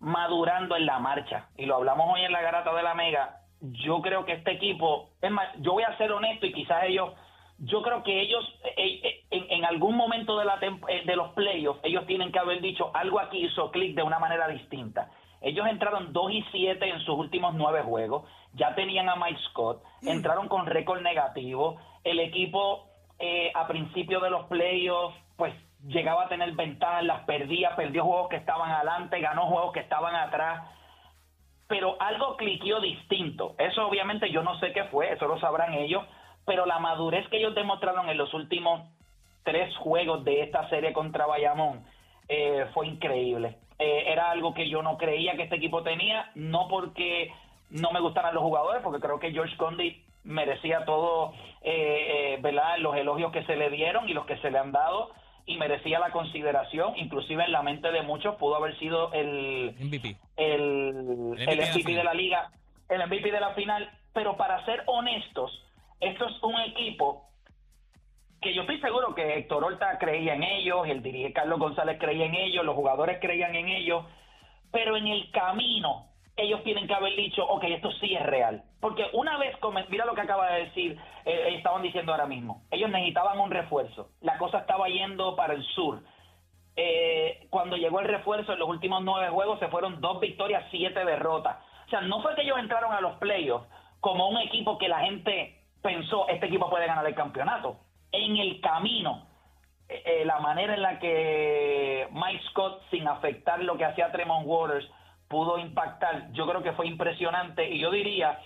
madurando 0.00 0.76
en 0.76 0.84
la 0.86 0.98
marcha 0.98 1.48
y 1.56 1.64
lo 1.64 1.76
hablamos 1.76 2.12
hoy 2.12 2.22
en 2.22 2.32
la 2.32 2.42
garata 2.42 2.74
de 2.74 2.82
la 2.82 2.94
Mega. 2.94 3.40
Yo 3.60 4.02
creo 4.02 4.24
que 4.24 4.32
este 4.32 4.52
equipo, 4.52 5.10
es 5.22 5.30
más, 5.30 5.48
yo 5.58 5.72
voy 5.72 5.84
a 5.84 5.96
ser 5.96 6.12
honesto 6.12 6.44
y 6.46 6.52
quizás 6.52 6.84
ellos, 6.84 7.12
yo 7.58 7.82
creo 7.82 8.02
que 8.02 8.20
ellos 8.20 8.44
eh, 8.76 9.00
eh, 9.02 9.24
en, 9.30 9.50
en 9.50 9.64
algún 9.64 9.96
momento 9.96 10.36
de, 10.38 10.44
la 10.44 10.58
de 10.58 11.16
los 11.16 11.30
playoffs, 11.30 11.80
ellos 11.84 12.04
tienen 12.06 12.32
que 12.32 12.38
haber 12.38 12.60
dicho 12.60 12.90
algo 12.94 13.20
aquí 13.20 13.46
hizo 13.46 13.70
clic 13.70 13.94
de 13.94 14.02
una 14.02 14.18
manera 14.18 14.48
distinta. 14.48 15.08
Ellos 15.44 15.66
entraron 15.68 16.12
2 16.12 16.32
y 16.32 16.42
7 16.52 16.88
en 16.88 17.00
sus 17.00 17.18
últimos 17.18 17.54
nueve 17.54 17.82
juegos, 17.82 18.24
ya 18.54 18.74
tenían 18.74 19.10
a 19.10 19.16
Mike 19.16 19.40
Scott, 19.50 19.82
entraron 20.02 20.48
con 20.48 20.64
récord 20.64 21.02
negativo, 21.02 21.76
el 22.02 22.18
equipo 22.18 22.86
eh, 23.18 23.52
a 23.54 23.66
principio 23.66 24.20
de 24.20 24.30
los 24.30 24.46
playoffs, 24.46 25.16
pues 25.36 25.54
llegaba 25.86 26.24
a 26.24 26.28
tener 26.28 26.50
ventajas, 26.52 27.04
las 27.04 27.24
perdía, 27.24 27.76
perdió 27.76 28.04
juegos 28.04 28.30
que 28.30 28.36
estaban 28.36 28.70
adelante, 28.70 29.20
ganó 29.20 29.46
juegos 29.46 29.72
que 29.72 29.80
estaban 29.80 30.14
atrás, 30.14 30.66
pero 31.68 32.00
algo 32.00 32.36
cliqueó 32.38 32.80
distinto. 32.80 33.54
Eso 33.58 33.86
obviamente 33.86 34.30
yo 34.30 34.42
no 34.42 34.58
sé 34.60 34.72
qué 34.72 34.84
fue, 34.84 35.12
eso 35.12 35.26
lo 35.26 35.38
sabrán 35.40 35.74
ellos, 35.74 36.04
pero 36.46 36.64
la 36.64 36.78
madurez 36.78 37.28
que 37.28 37.36
ellos 37.36 37.54
demostraron 37.54 38.08
en 38.08 38.16
los 38.16 38.32
últimos 38.32 38.80
tres 39.42 39.76
juegos 39.76 40.24
de 40.24 40.42
esta 40.42 40.68
serie 40.70 40.94
contra 40.94 41.26
Bayamón 41.26 41.84
eh, 42.28 42.66
fue 42.72 42.86
increíble. 42.86 43.58
Eh, 43.78 44.04
era 44.06 44.30
algo 44.30 44.54
que 44.54 44.68
yo 44.68 44.82
no 44.82 44.96
creía 44.96 45.34
que 45.36 45.44
este 45.44 45.56
equipo 45.56 45.82
tenía, 45.82 46.30
no 46.34 46.68
porque 46.68 47.32
no 47.70 47.90
me 47.90 48.00
gustaran 48.00 48.34
los 48.34 48.42
jugadores, 48.42 48.82
porque 48.82 49.00
creo 49.00 49.18
que 49.18 49.32
George 49.32 49.56
Condi 49.56 50.00
merecía 50.22 50.84
todo, 50.84 51.32
eh, 51.62 52.34
eh, 52.34 52.38
¿verdad? 52.40 52.78
Los 52.78 52.96
elogios 52.96 53.32
que 53.32 53.44
se 53.44 53.56
le 53.56 53.70
dieron 53.70 54.08
y 54.08 54.14
los 54.14 54.26
que 54.26 54.38
se 54.38 54.50
le 54.50 54.58
han 54.58 54.72
dado, 54.72 55.10
y 55.46 55.56
merecía 55.56 55.98
la 55.98 56.10
consideración, 56.10 56.96
inclusive 56.96 57.44
en 57.44 57.52
la 57.52 57.62
mente 57.62 57.90
de 57.90 58.02
muchos 58.02 58.36
pudo 58.36 58.56
haber 58.56 58.78
sido 58.78 59.12
el, 59.12 59.74
MVP. 59.78 60.16
el, 60.36 61.34
El 61.36 61.48
el 61.48 61.70
MVP 61.70 61.92
de 61.92 61.96
la 61.96 61.98
de 61.98 62.04
la 62.04 62.14
liga, 62.14 62.50
el 62.88 63.06
MVP 63.06 63.30
de 63.30 63.40
la 63.40 63.50
final, 63.50 63.90
pero 64.12 64.36
para 64.36 64.64
ser 64.64 64.82
honestos, 64.86 65.62
esto 66.00 66.26
es 66.26 66.42
un 66.42 66.58
equipo 66.60 67.24
que 68.44 68.52
yo 68.52 68.60
estoy 68.60 68.78
seguro 68.78 69.14
que 69.14 69.38
Héctor 69.38 69.64
Horta 69.64 69.96
creía 69.98 70.34
en 70.34 70.42
ellos, 70.42 70.86
el 70.86 71.02
dirigente 71.02 71.32
Carlos 71.32 71.58
González 71.58 71.96
creía 71.98 72.26
en 72.26 72.34
ellos, 72.34 72.62
los 72.62 72.74
jugadores 72.74 73.18
creían 73.18 73.54
en 73.54 73.68
ellos, 73.68 74.04
pero 74.70 74.98
en 74.98 75.06
el 75.06 75.30
camino 75.30 76.08
ellos 76.36 76.62
tienen 76.62 76.86
que 76.86 76.92
haber 76.92 77.16
dicho, 77.16 77.42
ok, 77.42 77.64
esto 77.64 77.90
sí 77.92 78.14
es 78.14 78.22
real. 78.26 78.62
Porque 78.80 79.06
una 79.14 79.38
vez, 79.38 79.56
mira 79.88 80.04
lo 80.04 80.14
que 80.14 80.20
acaba 80.20 80.52
de 80.52 80.64
decir, 80.66 81.00
eh, 81.24 81.54
estaban 81.56 81.80
diciendo 81.80 82.12
ahora 82.12 82.26
mismo, 82.26 82.64
ellos 82.70 82.90
necesitaban 82.90 83.40
un 83.40 83.50
refuerzo, 83.50 84.10
la 84.20 84.36
cosa 84.36 84.58
estaba 84.58 84.88
yendo 84.88 85.34
para 85.36 85.54
el 85.54 85.64
sur. 85.68 86.02
Eh, 86.76 87.46
cuando 87.48 87.78
llegó 87.78 88.00
el 88.00 88.08
refuerzo 88.08 88.52
en 88.52 88.58
los 88.58 88.68
últimos 88.68 89.02
nueve 89.02 89.30
juegos 89.30 89.58
se 89.58 89.68
fueron 89.68 90.02
dos 90.02 90.20
victorias, 90.20 90.66
siete 90.70 91.02
derrotas. 91.02 91.56
O 91.86 91.88
sea, 91.88 92.02
no 92.02 92.20
fue 92.20 92.34
que 92.34 92.42
ellos 92.42 92.58
entraron 92.58 92.92
a 92.92 93.00
los 93.00 93.14
playoffs 93.14 93.66
como 94.00 94.28
un 94.28 94.36
equipo 94.36 94.76
que 94.76 94.88
la 94.88 95.00
gente 95.00 95.62
pensó, 95.80 96.28
este 96.28 96.44
equipo 96.44 96.68
puede 96.68 96.86
ganar 96.86 97.06
el 97.06 97.14
campeonato. 97.14 97.78
En 98.14 98.36
el 98.36 98.60
camino, 98.60 99.26
eh, 99.88 100.02
eh, 100.06 100.24
la 100.24 100.38
manera 100.38 100.74
en 100.74 100.82
la 100.82 101.00
que 101.00 102.06
Mike 102.12 102.44
Scott, 102.50 102.80
sin 102.92 103.08
afectar 103.08 103.60
lo 103.60 103.76
que 103.76 103.84
hacía 103.84 104.12
Tremont 104.12 104.46
Waters, 104.46 104.88
pudo 105.26 105.58
impactar, 105.58 106.30
yo 106.32 106.46
creo 106.46 106.62
que 106.62 106.74
fue 106.74 106.86
impresionante. 106.86 107.68
Y 107.68 107.80
yo 107.80 107.90
diría 107.90 108.38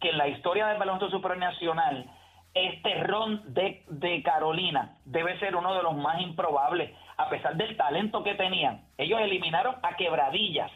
que 0.00 0.10
en 0.10 0.18
la 0.18 0.28
historia 0.28 0.68
del 0.68 0.78
baloncesto 0.78 1.16
supranacional, 1.16 2.08
este 2.54 3.02
ron 3.02 3.42
de, 3.52 4.22
Carolina 4.24 4.96
debe 5.04 5.36
ser 5.40 5.56
uno 5.56 5.74
de 5.74 5.82
los 5.82 5.96
más 5.96 6.20
improbables, 6.20 6.92
a 7.16 7.28
pesar 7.28 7.56
del 7.56 7.76
talento 7.76 8.22
que 8.22 8.36
tenían. 8.36 8.86
Ellos 8.96 9.20
eliminaron 9.20 9.74
a 9.82 9.96
Quebradillas, 9.96 10.70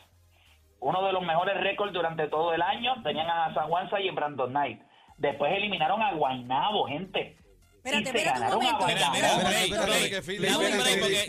uno 0.80 1.04
de 1.04 1.12
los 1.12 1.23
mejores 1.23 1.57
récords 1.61 1.92
durante 1.92 2.26
todo 2.26 2.52
el 2.52 2.62
año. 2.62 3.00
Tenían 3.04 3.30
a 3.30 3.54
San 3.54 3.69
Juanza 3.69 4.00
y 4.00 4.09
a 4.09 4.12
Brandon 4.12 4.50
Knight. 4.50 4.83
Después 5.19 5.52
eliminaron 5.52 6.02
a 6.02 6.14
Guaynabo, 6.14 6.88
gente. 6.88 7.37
Espérate, 7.82 8.10
un 8.56 8.62
momento. 8.62 8.87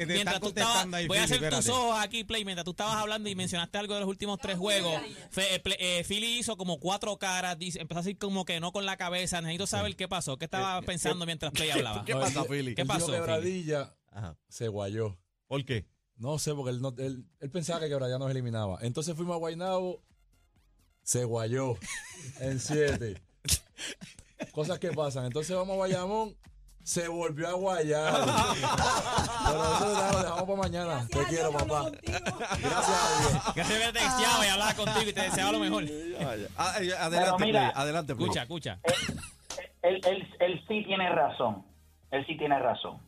Mientras 0.07 0.39
tú 0.39 0.47
estabas, 0.49 0.87
voy 1.07 1.17
a 1.17 1.23
hacer 1.23 1.49
tus 1.49 1.69
ojos 1.69 1.95
aquí, 1.99 2.23
Play, 2.23 2.43
mientras 2.45 2.65
tú 2.65 2.71
estabas 2.71 2.95
hablando 2.95 3.29
y 3.29 3.35
mencionaste 3.35 3.77
algo 3.77 3.93
de 3.93 4.01
los 4.01 4.09
últimos 4.09 4.37
tres 4.39 4.57
juegos, 4.57 5.01
eh, 5.37 5.61
eh, 5.79 6.03
Philly 6.07 6.39
hizo 6.39 6.57
como 6.57 6.79
cuatro 6.79 7.17
caras, 7.17 7.57
empezó 7.59 7.99
a 7.99 8.03
decir 8.03 8.17
como 8.17 8.43
que 8.45 8.59
no 8.59 8.71
con 8.71 8.85
la 8.85 8.97
cabeza, 8.97 9.41
necesito 9.41 9.67
saber 9.67 9.95
qué 9.95 10.07
pasó, 10.07 10.37
qué 10.37 10.45
estaba 10.45 10.81
pensando 10.81 11.25
mientras 11.25 11.51
Play 11.53 11.69
hablaba. 11.71 12.03
¿Qué 12.05 12.13
pasa, 12.13 12.43
Philly? 12.45 12.75
¿Qué 12.75 12.85
pasó, 12.85 13.11
Quebradilla 13.11 13.95
se 14.49 14.67
guayó. 14.67 15.17
¿Por 15.47 15.63
qué? 15.65 15.85
No 16.17 16.37
sé, 16.37 16.53
porque 16.53 16.71
él, 16.71 16.81
no- 16.81 16.93
él, 16.97 17.25
él 17.39 17.49
pensaba 17.49 17.79
que 17.79 17.87
Quebradilla 17.87 18.19
nos 18.19 18.29
eliminaba. 18.29 18.77
Entonces 18.81 19.15
fuimos 19.15 19.35
a 19.35 19.37
Guaynabo, 19.37 20.03
se 21.03 21.23
guayó 21.23 21.75
en 22.39 22.59
siete. 22.59 23.21
Cosas 24.51 24.79
que 24.79 24.91
pasan. 24.91 25.25
Entonces 25.25 25.55
vamos 25.55 25.75
a 25.75 25.79
Bayamón, 25.79 26.35
se 26.83 27.07
volvió 27.07 27.47
a 27.47 27.53
guayar. 27.53 28.13
Pero 29.45 29.63
eso 29.63 30.11
lo 30.13 30.19
dejamos, 30.19 30.43
para 30.43 30.55
mañana. 30.57 31.07
Te 31.07 31.23
quiero, 31.25 31.51
papá. 31.51 31.91
Gracias 32.01 32.89
a 32.89 33.29
Dios. 33.29 33.43
Que 33.55 33.63
se 33.63 33.79
me 33.79 33.93
texteaba 33.93 34.45
y 34.45 34.49
hablaba 34.49 34.73
contigo 34.73 35.09
y 35.09 35.13
te 35.13 35.21
deseaba 35.21 35.51
lo 35.51 35.59
mejor. 35.59 35.83
Ah, 36.57 36.75
eh, 36.81 36.91
Adelante, 36.97 37.45
mira, 37.45 37.71
Play, 37.71 37.83
adelante, 37.83 38.15
Play. 38.15 38.25
Escucha, 38.25 38.41
escucha. 38.43 38.79
él, 39.81 40.01
él, 40.05 40.35
él 40.39 40.65
sí 40.67 40.83
tiene 40.85 41.09
razón. 41.09 41.65
Él 42.11 42.25
sí 42.25 42.37
tiene 42.37 42.59
razón. 42.59 42.99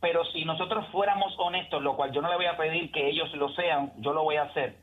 Pero 0.00 0.22
si 0.32 0.44
nosotros 0.44 0.86
fuéramos 0.92 1.32
honestos, 1.38 1.82
lo 1.82 1.96
cual 1.96 2.12
yo 2.12 2.20
no 2.20 2.28
le 2.28 2.36
voy 2.36 2.46
a 2.46 2.56
pedir 2.58 2.92
que 2.92 3.08
ellos 3.08 3.32
lo 3.34 3.48
sean, 3.54 3.92
yo 3.98 4.12
lo 4.12 4.22
voy 4.22 4.36
a 4.36 4.42
hacer. 4.42 4.76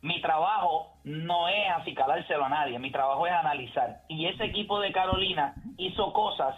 Mi 0.00 0.22
trabajo 0.22 0.97
no 1.08 1.48
es 1.48 1.70
acicalárselo 1.70 2.44
a 2.44 2.50
nadie, 2.50 2.78
mi 2.78 2.90
trabajo 2.90 3.26
es 3.26 3.32
analizar. 3.32 4.02
Y 4.08 4.26
ese 4.26 4.44
equipo 4.44 4.78
de 4.78 4.92
Carolina 4.92 5.54
hizo 5.78 6.12
cosas 6.12 6.54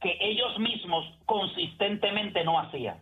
que 0.00 0.16
ellos 0.20 0.56
mismos 0.60 1.04
consistentemente 1.26 2.44
no 2.44 2.60
hacían. 2.60 3.00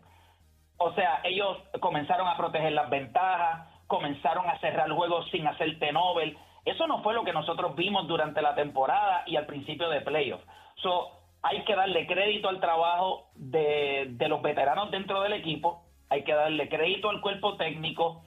O 0.79 0.93
sea, 0.95 1.21
ellos 1.25 1.59
comenzaron 1.81 2.27
a 2.27 2.37
proteger 2.39 2.73
las 2.73 2.89
ventajas, 2.89 3.69
comenzaron 3.87 4.49
a 4.49 4.59
cerrar 4.59 4.91
juegos 4.91 5.29
sin 5.31 5.47
hacer 5.47 5.77
Nobel. 5.93 6.37
Eso 6.65 6.87
no 6.87 7.03
fue 7.03 7.13
lo 7.13 7.25
que 7.25 7.33
nosotros 7.35 7.77
vimos 7.77 8.09
durante 8.09 8.41
la 8.41 8.55
temporada 8.55 9.23
y 9.27 9.37
al 9.37 9.45
principio 9.45 9.91
de 9.91 10.01
playoff. 10.01 10.41
So, 10.77 11.11
hay 11.43 11.63
que 11.65 11.77
darle 11.77 12.07
crédito 12.07 12.49
al 12.49 12.59
trabajo 12.59 13.29
de, 13.35 14.07
de 14.11 14.29
los 14.29 14.41
veteranos 14.41 14.91
dentro 14.91 15.21
del 15.21 15.35
equipo, 15.35 15.85
hay 16.09 16.25
que 16.25 16.33
darle 16.33 16.69
crédito 16.69 17.11
al 17.11 17.21
cuerpo 17.21 17.57
técnico 17.57 18.23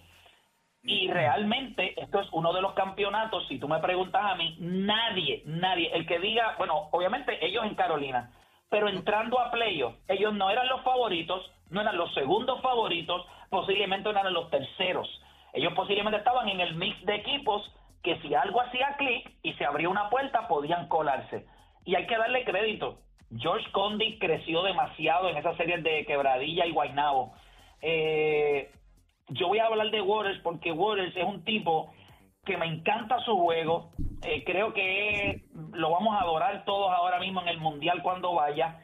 y 0.84 1.10
realmente 1.10 1.94
esto 2.02 2.22
es 2.22 2.28
uno 2.32 2.54
de 2.54 2.62
los 2.62 2.74
campeonatos, 2.74 3.48
si 3.48 3.60
tú 3.60 3.68
me 3.68 3.80
preguntas 3.80 4.22
a 4.24 4.36
mí, 4.36 4.56
nadie, 4.60 5.44
nadie, 5.46 5.92
el 5.94 6.06
que 6.08 6.20
diga, 6.20 6.56
bueno, 6.58 6.88
obviamente 6.92 7.46
ellos 7.46 7.66
en 7.66 7.76
Carolina, 7.76 8.32
pero 8.70 8.88
entrando 8.88 9.40
a 9.40 9.52
playoff, 9.52 9.96
ellos 10.08 10.34
no 10.34 10.50
eran 10.50 10.68
los 10.68 10.82
favoritos, 10.84 11.52
no 11.70 11.82
eran 11.82 11.98
los 11.98 12.14
segundos 12.14 12.62
favoritos, 12.62 13.26
posiblemente 13.50 14.12
no 14.12 14.20
eran 14.20 14.34
los 14.34 14.50
terceros. 14.50 15.08
Ellos 15.54 15.74
posiblemente 15.74 16.20
estaban 16.20 16.48
en 16.48 16.60
el 16.60 16.76
mix 16.76 17.04
de 17.06 17.16
equipos 17.16 17.72
que 18.04 18.20
si 18.22 18.34
algo 18.34 18.62
hacía 18.62 18.96
clic 18.98 19.32
y 19.44 19.54
se 19.54 19.66
abría 19.66 19.90
una 19.90 20.10
puerta, 20.10 20.48
podían 20.48 20.88
colarse. 20.88 21.46
Y 21.86 21.96
hay 21.96 22.06
que 22.08 22.18
darle 22.18 22.46
crédito. 22.46 23.00
George 23.36 23.70
Condi 23.72 24.18
creció 24.20 24.64
demasiado 24.64 25.30
en 25.30 25.38
esa 25.38 25.56
serie 25.56 25.80
de 25.80 26.06
Quebradilla 26.06 26.66
y 26.66 26.72
Guaynabo. 26.72 27.34
Eh, 27.82 28.72
yo 29.30 29.48
voy 29.48 29.60
a 29.60 29.66
hablar 29.66 29.92
de 29.92 30.02
Waters 30.02 30.40
porque 30.44 30.72
Waters 30.72 31.16
es 31.16 31.24
un 31.24 31.44
tipo 31.44 31.94
que 32.46 32.58
me 32.58 32.66
encanta 32.66 33.20
su 33.20 33.38
juego. 33.38 33.92
Eh, 34.24 34.44
creo 34.44 34.74
que 34.74 35.46
lo 35.74 35.92
vamos 35.92 36.16
a 36.16 36.22
adorar 36.22 36.66
todos 36.66 36.92
ahora 36.92 37.20
mismo 37.20 37.42
en 37.42 37.48
el 37.48 37.60
Mundial 37.60 38.02
cuando 38.02 38.34
vaya. 38.34 38.80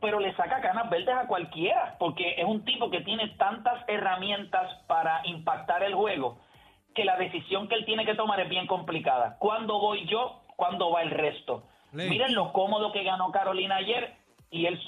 Pero 0.00 0.18
le 0.18 0.34
saca 0.34 0.60
canas 0.60 0.88
verdes 0.88 1.14
a 1.14 1.26
cualquiera 1.26 1.96
porque 1.98 2.34
es 2.38 2.44
un 2.44 2.64
tipo 2.64 2.90
que 2.90 3.02
tiene 3.02 3.28
tantas 3.36 3.84
herramientas 3.86 4.72
para 4.86 5.20
impactar 5.26 5.82
el 5.82 5.94
juego 5.94 6.38
que 6.94 7.04
la 7.04 7.16
decisión 7.16 7.68
que 7.68 7.74
él 7.74 7.84
tiene 7.84 8.04
que 8.04 8.14
tomar 8.14 8.40
es 8.40 8.48
bien 8.48 8.66
complicada. 8.66 9.36
¿Cuándo 9.38 9.78
voy 9.78 10.06
yo? 10.06 10.42
¿Cuándo 10.56 10.90
va 10.90 11.02
el 11.02 11.10
resto? 11.10 11.64
Play. 11.92 12.08
Miren 12.08 12.34
lo 12.34 12.52
cómodo 12.52 12.92
que 12.92 13.04
ganó 13.04 13.30
Carolina 13.30 13.76
ayer 13.76 14.19
y 14.50 14.66
él 14.66 14.78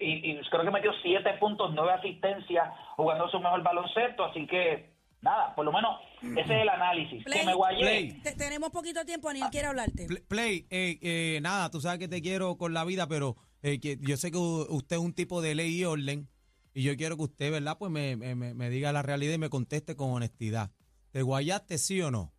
y, 0.00 0.32
y 0.32 0.40
creo 0.50 0.64
que 0.64 0.70
metió 0.70 0.90
siete 1.02 1.30
puntos, 1.40 1.70
nueve 1.74 1.92
asistencias 1.92 2.68
jugando 2.96 3.28
su 3.28 3.38
mejor 3.38 3.62
baloncesto, 3.62 4.24
así 4.24 4.46
que 4.46 4.92
nada, 5.20 5.54
por 5.54 5.64
lo 5.64 5.72
menos 5.72 6.00
ese 6.22 6.40
es 6.40 6.62
el 6.62 6.68
análisis. 6.68 7.22
Play, 7.24 7.40
que 7.40 7.46
me 7.46 7.54
guayé. 7.54 7.80
Play. 7.80 8.12
Te- 8.22 8.34
tenemos 8.36 8.70
poquito 8.70 9.04
tiempo, 9.04 9.28
Aniel 9.28 9.48
quiere 9.50 9.68
hablarte. 9.68 10.06
Pl- 10.06 10.22
Play, 10.28 10.66
eh, 10.70 10.98
eh, 11.02 11.38
nada, 11.42 11.70
tú 11.70 11.80
sabes 11.80 11.98
que 11.98 12.08
te 12.08 12.20
quiero 12.22 12.56
con 12.58 12.74
la 12.74 12.84
vida, 12.84 13.06
pero 13.06 13.36
eh, 13.62 13.78
que 13.80 13.96
yo 14.00 14.16
sé 14.16 14.30
que 14.32 14.38
usted 14.38 14.96
es 14.96 15.02
un 15.02 15.14
tipo 15.14 15.40
de 15.40 15.54
ley 15.54 15.80
y 15.80 15.84
orden 15.84 16.28
y 16.74 16.82
yo 16.82 16.96
quiero 16.96 17.16
que 17.16 17.22
usted, 17.24 17.52
¿verdad? 17.52 17.76
Pues 17.78 17.90
me, 17.92 18.16
me- 18.16 18.34
me- 18.34 18.54
me 18.54 18.70
diga 18.70 18.92
la 18.92 19.02
realidad 19.02 19.34
y 19.34 19.38
me 19.38 19.50
conteste 19.50 19.94
con 19.94 20.10
honestidad. 20.10 20.70
¿Te 21.12 21.22
guayaste 21.22 21.78
sí 21.78 22.00
o 22.02 22.10
no? 22.10 22.32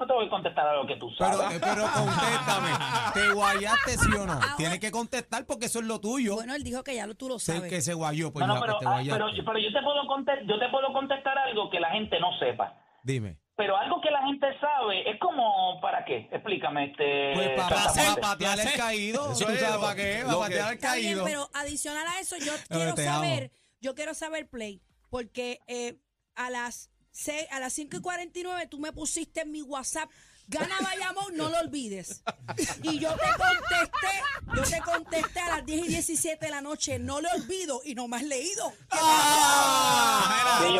No 0.00 0.06
te 0.06 0.12
voy 0.14 0.26
a 0.26 0.30
contestar 0.30 0.66
a 0.66 0.74
lo 0.74 0.86
que 0.86 0.96
tú 0.96 1.10
Pero, 1.18 1.32
sabes. 1.34 1.56
eh, 1.56 1.60
pero 1.62 1.82
contéstame, 1.92 2.70
¿te 3.14 3.32
guayaste 3.32 3.98
sí 3.98 4.08
o 4.18 4.26
no? 4.26 4.32
Ahora- 4.32 4.54
Tienes 4.56 4.80
que 4.80 4.90
contestar 4.90 5.44
porque 5.46 5.66
eso 5.66 5.80
es 5.80 5.84
lo 5.86 6.00
tuyo. 6.00 6.34
Bueno, 6.36 6.54
él 6.54 6.62
dijo 6.64 6.82
que 6.82 6.94
ya 6.96 7.06
lo, 7.06 7.14
tú 7.14 7.28
lo 7.28 7.38
Sé 7.38 7.54
sabes. 7.56 7.70
que 7.70 7.80
se 7.82 7.94
guayó, 7.94 8.32
pues 8.32 8.46
no, 8.46 8.54
no, 8.54 8.60
pero, 8.60 8.78
te 8.78 8.86
ah, 8.86 8.90
guayaste. 8.92 9.12
pero, 9.24 9.44
pero 9.44 9.58
yo 9.58 9.72
te 9.72 9.82
puedo 9.82 10.06
contestar, 10.06 10.46
yo 10.46 10.58
te 10.58 10.68
puedo 10.70 10.92
contestar 10.92 11.38
algo 11.38 11.70
que 11.70 11.78
la 11.80 11.90
gente 11.90 12.18
no 12.18 12.36
sepa. 12.38 12.74
Dime. 13.02 13.38
Pero 13.56 13.76
algo 13.76 14.00
que 14.00 14.10
la 14.10 14.22
gente 14.22 14.46
sabe 14.58 15.10
es 15.10 15.20
como, 15.20 15.78
¿para 15.82 16.02
qué? 16.06 16.28
Explícame. 16.32 16.86
Este, 16.92 17.32
Pues 17.34 17.50
para, 17.60 18.16
patear 18.20 18.58
el 18.58 18.72
caído. 18.74 19.32
Eso 19.32 19.44
¿Tú 19.44 19.52
es 19.52 19.62
para 19.62 19.94
qué? 19.94 20.22
Para 20.24 20.32
que- 20.34 20.40
patear 20.40 20.72
el 20.72 20.78
caído. 20.78 21.24
pero 21.24 21.50
adicional 21.52 22.06
a 22.06 22.20
eso, 22.20 22.36
yo 22.38 22.52
Pero 22.70 22.94
quiero 22.94 23.12
saber, 23.12 23.52
yo 23.80 23.94
quiero 23.94 24.14
saber, 24.14 24.48
Play, 24.48 24.80
porque 25.10 25.60
eh, 25.66 25.98
a 26.36 26.48
las 26.48 26.90
seis- 27.22 27.46
a 27.50 27.60
las 27.60 27.72
5 27.72 27.96
y 27.96 28.00
49 28.00 28.66
tú 28.66 28.78
me 28.78 28.92
pusiste 28.92 29.40
en 29.42 29.50
mi 29.50 29.62
WhatsApp, 29.62 30.08
gana 30.48 30.74
Bayamón, 30.82 31.36
no 31.36 31.48
lo 31.48 31.58
olvides. 31.60 32.22
Y 32.82 32.98
yo 32.98 33.12
te 33.14 33.28
contesté, 33.38 34.56
yo 34.56 34.62
te 34.62 34.80
contesté 34.80 35.40
a 35.40 35.48
las 35.56 35.66
10 35.66 35.84
y 35.84 35.88
17 35.88 36.44
de 36.46 36.50
la 36.50 36.60
noche, 36.60 36.98
no 36.98 37.20
lo 37.20 37.28
olvido 37.30 37.82
y 37.84 37.94
no 37.94 38.08
me 38.08 38.16
has 38.16 38.22
leído. 38.24 38.70
¿Qué 38.90 38.98
¡Ah! 39.00 40.60
Leí. 40.62 40.72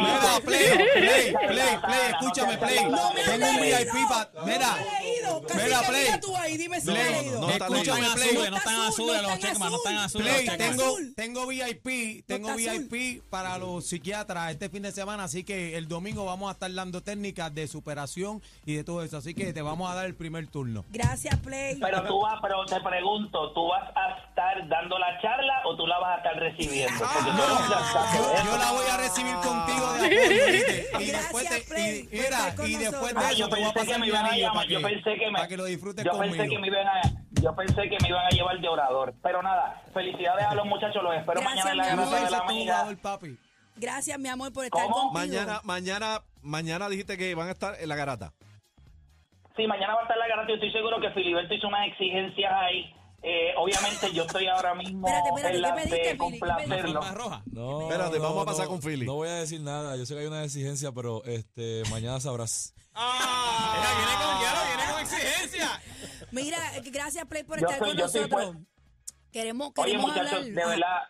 Mira, 0.00 0.40
Play, 0.44 0.70
Play, 0.76 1.34
Play, 1.48 1.78
Play, 1.78 2.10
escúchame, 2.10 2.58
Play. 2.58 2.84
No 2.90 3.12
me 3.12 3.20
has 3.22 3.26
Tengo 3.30 3.48
un 3.48 3.56
leído. 3.60 3.78
VIP 3.78 4.08
para. 4.08 4.30
Mira, 4.44 4.76
Casi 5.46 5.64
mira, 5.64 5.80
que 5.80 5.86
Play. 5.86 6.04
mira 6.04 6.20
tú 6.20 6.36
ahí, 6.36 6.56
dime 6.56 6.80
si 6.80 6.86
No, 6.88 6.92
has 6.94 6.98
no, 7.04 7.10
leído. 7.20 7.40
no, 7.40 7.46
azules, 7.48 7.68
no 7.68 7.74
No 7.76 7.76
está 7.76 8.58
están 8.58 8.74
azul, 8.74 9.10
azules 9.10 9.22
no 9.22 9.22
los 9.22 9.32
está 9.32 9.48
checkmarks, 9.48 9.70
no 9.72 9.76
están 9.78 9.96
azul. 9.98 10.20
azules 10.22 10.34
Play, 10.34 10.46
los 10.46 10.56
tengo, 10.56 10.96
tengo 11.16 11.46
VIP, 11.46 12.26
tengo 12.26 12.50
está. 12.50 12.72
VIP 12.72 13.22
para 13.30 13.58
los 13.58 13.86
psiquiatras 13.86 14.50
este 14.52 14.68
fin 14.68 14.82
de 14.82 14.92
semana, 14.92 15.24
así 15.24 15.44
que 15.44 15.76
el 15.76 15.88
domingo 15.88 16.24
vamos 16.24 16.48
a 16.48 16.52
estar 16.52 16.72
dando 16.72 17.02
técnicas 17.02 17.54
de 17.54 17.66
superación 17.68 18.42
y 18.64 18.74
de 18.74 18.84
todo 18.84 19.02
eso, 19.02 19.16
así 19.16 19.34
que 19.34 19.52
te 19.52 19.62
vamos 19.62 19.90
a 19.90 19.94
dar 19.94 20.06
el 20.06 20.14
primer 20.14 20.46
turno. 20.48 20.84
Gracias, 20.90 21.36
Play. 21.40 21.78
Pero 21.80 22.02
tú 22.04 22.20
vas, 22.20 22.38
pero 22.42 22.64
te 22.66 22.80
pregunto, 22.80 23.52
¿tú 23.52 23.66
vas 23.68 23.84
a 23.96 24.16
estar 24.28 24.68
dando 24.68 24.98
la 24.98 25.20
charla 25.20 25.54
o 25.64 25.76
tú 25.76 25.86
la 25.86 25.98
vas 25.98 26.14
a 26.14 26.16
estar 26.18 26.36
recibiendo? 26.36 27.04
Un 27.04 27.38
cantazo, 27.68 28.16
Yo, 28.16 28.44
yo 28.44 28.56
la 28.58 28.70
voy 28.72 28.86
a 28.90 28.96
recibir 28.96 29.34
contigo 29.36 29.92
de. 29.94 30.86
Y 31.00 31.06
después, 31.06 31.46
Play, 31.68 32.08
y, 32.10 32.16
mira, 32.16 32.54
después 32.56 33.14
de 33.14 33.20
Ah, 33.20 33.30
eso 33.30 33.38
yo 33.38 33.48
te 33.48 33.54
voy 33.56 33.64
a 33.64 33.72
que 33.72 33.78
pasar 33.80 33.98
me 33.98 34.06
mi 34.06 34.08
iban 34.08 34.24
a 34.24 34.28
anillo 34.28 34.46
llamar, 34.46 34.62
para 34.66 34.72
yo 34.72 34.78
que, 34.80 34.84
pensé 34.94 35.15
que 35.18 35.26
me, 35.26 35.32
para 35.32 35.48
que 35.48 35.56
lo 35.56 35.64
disfrutes 35.64 36.04
yo 36.04 36.12
conmigo. 36.12 36.34
pensé 36.34 36.48
que 36.48 36.58
me 36.58 36.66
iban 36.66 36.86
a, 36.86 37.00
yo 37.42 37.54
pensé 37.54 37.82
que 37.88 37.96
me 38.02 38.08
iban 38.08 38.26
a 38.26 38.30
llevar 38.30 38.60
de 38.60 38.68
orador, 38.68 39.14
pero 39.22 39.42
nada, 39.42 39.82
felicidades 39.92 40.46
a 40.46 40.54
los 40.54 40.66
muchachos, 40.66 41.02
los 41.02 41.14
espero 41.14 41.40
Gracias, 41.40 41.64
mañana 41.64 41.90
en 41.90 41.96
la 41.98 42.04
grasa 42.04 42.24
de 42.24 42.90
la 42.90 43.02
papi. 43.02 43.38
Gracias, 43.76 44.18
mi 44.18 44.28
amor, 44.28 44.52
por 44.52 44.64
estar 44.64 44.84
¿Cómo? 44.84 45.12
contigo. 45.12 45.12
Mañana, 45.12 45.60
mañana, 45.64 46.22
mañana 46.42 46.88
dijiste 46.88 47.18
que 47.18 47.34
van 47.34 47.48
a 47.48 47.52
estar 47.52 47.74
en 47.78 47.88
la 47.88 47.96
garata. 47.96 48.32
Sí, 49.56 49.66
mañana 49.66 49.94
va 49.94 50.00
a 50.00 50.02
estar 50.02 50.16
la 50.16 50.28
garantía. 50.28 50.54
Estoy 50.54 50.72
seguro 50.72 51.00
que 51.00 51.10
Filiberto 51.10 51.54
hizo 51.54 51.68
unas 51.68 51.88
exigencias 51.88 52.52
ahí. 52.52 52.92
Eh, 53.22 53.54
obviamente 53.56 54.12
yo 54.12 54.22
estoy 54.24 54.46
ahora 54.46 54.74
mismo 54.74 55.04
Espérate, 55.08 55.28
espérate, 55.30 55.56
en 55.56 55.62
¿qué 55.62 55.68
la 55.68 55.74
pediste, 55.74 55.96
de 55.96 56.02
Fili? 56.02 56.12
¿Qué 56.12 56.18
complacerlo. 56.18 57.00
Roja. 57.12 57.42
No, 57.50 57.82
Espérate, 57.82 58.18
vamos 58.18 58.42
a 58.42 58.44
pasar 58.44 58.64
no, 58.66 58.70
con 58.70 58.82
Philly. 58.82 59.06
No 59.06 59.14
voy 59.14 59.28
a 59.28 59.34
decir 59.34 59.60
nada. 59.62 59.96
Yo 59.96 60.06
sé 60.06 60.14
que 60.14 60.20
hay 60.20 60.26
una 60.26 60.44
exigencia, 60.44 60.92
pero 60.92 61.24
este 61.24 61.82
mañana 61.90 62.20
sabrás. 62.20 62.74
¡Ah! 62.94 63.74
Mira, 63.76 63.90
viene 63.96 64.12
con, 64.22 64.42
ya, 64.42 64.76
viene 64.76 64.92
con 64.92 65.02
exigencia. 65.02 65.80
Mira, 66.44 66.58
gracias, 66.92 67.24
Play, 67.26 67.44
por 67.44 67.58
Yo 67.60 67.66
estar 67.66 67.78
soy- 67.78 67.88
con 67.90 67.98
yo 67.98 68.08
soy 68.08 68.20
nosotros. 68.22 68.54
pues- 68.56 68.66
Queremos, 69.32 69.72
Oye, 69.76 69.86
queremos 69.92 70.10
muchachos, 70.10 70.32
hablar. 70.32 70.44
de 70.52 70.66
verdad, 70.70 71.02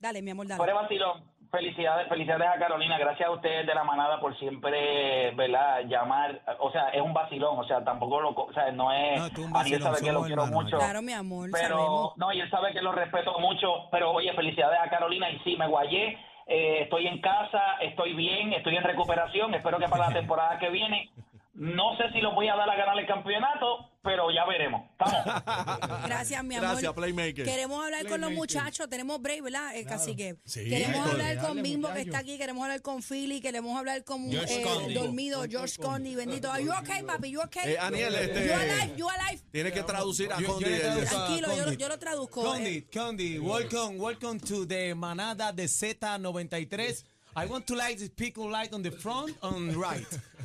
Dale, 0.00 0.22
mi 0.22 0.30
amor, 0.30 0.46
dale. 0.46 0.56
fuera 0.58 0.74
vacilón. 0.74 1.24
Felicidades, 1.50 2.08
felicidades 2.08 2.46
a 2.46 2.58
Carolina. 2.58 2.98
Gracias 2.98 3.26
a 3.26 3.30
ustedes 3.32 3.66
de 3.66 3.74
la 3.74 3.82
manada 3.82 4.20
por 4.20 4.38
siempre, 4.38 5.30
¿verdad? 5.30 5.80
Llamar. 5.86 6.42
O 6.58 6.70
sea, 6.70 6.88
es 6.90 7.00
un 7.00 7.14
vacilón. 7.14 7.58
O 7.58 7.64
sea, 7.64 7.82
tampoco 7.82 8.20
lo. 8.20 8.30
O 8.30 8.52
sea, 8.52 8.70
no 8.70 8.92
es. 8.92 9.18
No, 9.18 9.26
es 9.28 9.38
un 9.38 9.52
vacilón, 9.52 9.80
sabe 9.82 10.00
que 10.02 10.12
lo 10.12 10.22
quiero 10.24 10.46
mucho. 10.46 10.76
Claro, 10.76 11.00
mi 11.00 11.14
amor, 11.14 11.48
Pero, 11.50 11.68
sabemos. 11.78 12.16
no, 12.18 12.32
y 12.34 12.40
él 12.40 12.50
sabe 12.50 12.72
que 12.72 12.82
lo 12.82 12.92
respeto 12.92 13.38
mucho. 13.38 13.88
Pero, 13.90 14.10
oye, 14.10 14.30
felicidades 14.34 14.78
a 14.78 14.90
Carolina. 14.90 15.30
Y 15.30 15.38
sí, 15.40 15.56
me 15.56 15.66
guayé. 15.68 16.18
Eh, 16.46 16.82
estoy 16.82 17.06
en 17.06 17.18
casa, 17.22 17.76
estoy 17.80 18.12
bien, 18.14 18.52
estoy 18.52 18.76
en 18.76 18.82
recuperación. 18.84 19.54
Espero 19.54 19.78
que 19.78 19.88
para 19.88 20.08
la 20.08 20.14
temporada 20.20 20.58
que 20.58 20.68
viene 20.68 21.10
No 21.54 21.96
sé 21.96 22.10
si 22.12 22.20
los 22.20 22.34
voy 22.34 22.48
a 22.48 22.56
dar 22.56 22.68
a 22.70 22.76
ganar 22.76 22.98
el 22.98 23.06
campeonato, 23.06 23.87
pero 24.02 24.30
ya 24.30 24.46
veremos. 24.46 24.82
Estamos. 24.92 26.02
Gracias, 26.06 26.44
mi 26.44 26.54
amor. 26.54 26.70
Gracias, 26.70 26.92
Playmaker. 26.92 27.44
Queremos 27.44 27.84
hablar 27.84 28.06
con 28.06 28.20
los 28.20 28.30
muchachos. 28.32 28.88
Tenemos 28.88 29.20
break, 29.20 29.42
¿verdad? 29.42 29.76
Eh, 29.76 29.84
Cacique. 29.84 30.36
Sí, 30.44 30.64
queremos 30.68 30.98
dale, 31.06 31.10
hablar 31.10 31.36
con 31.46 31.56
dale, 31.56 31.62
Bimbo, 31.68 31.92
que 31.92 32.00
está 32.02 32.18
aquí. 32.18 32.38
Queremos 32.38 32.62
hablar 32.62 32.80
con 32.82 33.02
Philly. 33.02 33.40
Queremos 33.40 33.76
hablar 33.76 34.04
con 34.04 34.30
George 34.30 34.60
eh, 34.60 34.64
Condi. 34.64 34.94
dormido 34.94 35.44
George 35.48 35.76
Condi. 35.80 36.14
Bendito. 36.14 36.50
Are 36.50 36.62
you 36.64 36.72
okay, 36.72 37.02
papi? 37.02 37.30
You 37.30 37.40
okay? 37.42 37.72
Eh, 37.74 37.78
Aniel, 37.78 38.14
este- 38.14 38.46
You 38.46 38.52
alive? 38.54 38.94
You 38.96 39.08
alive? 39.08 39.42
Tienes 39.50 39.72
que 39.72 39.82
traducir 39.82 40.32
a 40.32 40.40
Yo- 40.40 40.46
Condi. 40.48 40.64
traduzco 40.78 41.08
Tranquilo, 41.16 41.48
yo, 41.56 41.64
Condi. 41.64 41.76
yo 41.76 41.88
lo 41.88 41.98
traduzco. 41.98 42.42
Condi, 42.42 42.76
Eh, 42.78 42.86
Condi, 42.92 43.38
welcome, 43.38 43.98
welcome 43.98 44.38
to 44.40 44.64
the 44.66 44.94
manada 44.94 45.52
de 45.52 45.64
Z93. 45.64 47.04
I 47.36 47.46
want 47.46 47.66
to 47.66 47.74
like 47.76 47.98
the 47.98 48.08
people 48.08 48.50
light 48.50 48.72
on 48.72 48.82
the 48.82 48.90
front 48.90 49.36
and 49.42 49.76
right. 49.76 50.06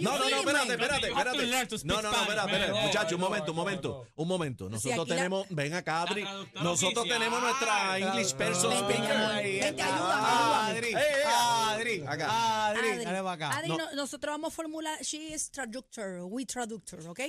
No, 0.00 0.12
no, 0.12 0.18
no, 0.18 0.24
feeling, 0.24 0.38
espérate, 0.40 0.72
espérate, 0.72 1.08
espérate. 1.08 1.46
No, 1.84 2.00
no, 2.00 2.10
no, 2.10 2.22
espérate, 2.22 2.50
espérate. 2.52 2.86
Muchachos, 2.86 3.12
un 3.12 3.20
momento, 3.20 3.50
un 3.52 3.56
momento, 3.56 4.06
un 4.16 4.28
momento. 4.28 4.68
Nosotros 4.70 5.06
tenemos, 5.06 5.46
ven 5.50 5.74
acá, 5.74 6.02
Adri. 6.02 6.24
Nosotros 6.62 7.06
tenemos 7.06 7.40
nuestra 7.40 7.98
English 7.98 8.32
person 8.34 8.70
Vente, 8.70 8.94
speaker. 8.94 9.16
Adri, 9.16 9.60
Adri, 9.60 9.80
acá. 12.06 12.66
Adri, 12.68 12.88
Adri, 12.90 13.04
dale 13.04 13.18
para 13.22 13.32
acá. 13.32 13.56
Adri, 13.58 13.68
No. 13.68 13.76
no- 13.78 13.92
nosotros 13.94 14.32
vamos 14.32 14.52
a 14.52 14.56
formular, 14.56 14.98
she 15.02 15.34
is 15.34 15.50
traductor, 15.50 16.22
we 16.24 16.44
traductor, 16.46 17.00
¿ok? 17.06 17.20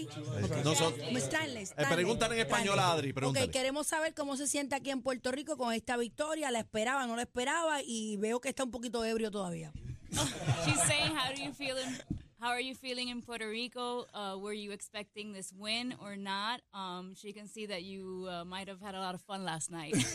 Nosotros- 0.64 1.00
Stanley, 1.26 1.64
Eh, 1.64 1.86
pregúntale 1.90 2.36
en 2.36 2.42
español 2.42 2.78
a 2.80 2.92
Adri, 2.92 3.12
pregúntale. 3.14 3.46
Ok, 3.48 3.52
queremos 3.52 3.88
saber 3.88 4.14
cómo 4.14 4.38
se 4.38 4.48
siente 4.48 4.76
aquí 4.76 4.92
en 4.92 5.02
Puerto 5.02 5.32
Rico 5.32 5.58
con 5.58 5.74
esta 5.74 5.98
victoria. 5.98 6.52
¿La 6.52 6.60
esperaba, 6.60 7.06
no 7.08 7.16
la 7.16 7.24
esperaba? 7.24 7.82
Y 7.84 8.18
veo 8.18 8.40
que 8.40 8.50
está 8.50 8.64
un 8.64 8.72
poquito 8.72 9.04
ebrio 9.04 9.32
todavía. 9.32 9.72
She's 10.66 10.80
saying, 10.88 11.16
how 11.16 11.34
do 11.36 11.42
you 11.42 11.54
feel 11.54 11.76
in, 11.78 11.98
how 12.46 12.52
are 12.52 12.62
you 12.62 12.76
feeling 12.76 13.10
in 13.10 13.24
Puerto 13.24 13.50
Rico? 13.50 14.06
Uh, 14.14 14.38
were 14.38 14.54
you 14.54 14.72
expecting 14.72 15.34
this 15.34 15.52
win 15.52 15.96
or 16.00 16.16
not? 16.16 16.62
Um, 16.76 17.16
she 17.16 17.34
can 17.34 17.48
see 17.48 17.66
that 17.66 17.82
you 17.82 18.28
uh, 18.30 18.46
might 18.46 18.68
have 18.68 18.80
had 18.80 18.94
a 18.94 19.00
lot 19.00 19.16
of 19.16 19.22
fun 19.22 19.44
last 19.44 19.72
night. 19.72 19.96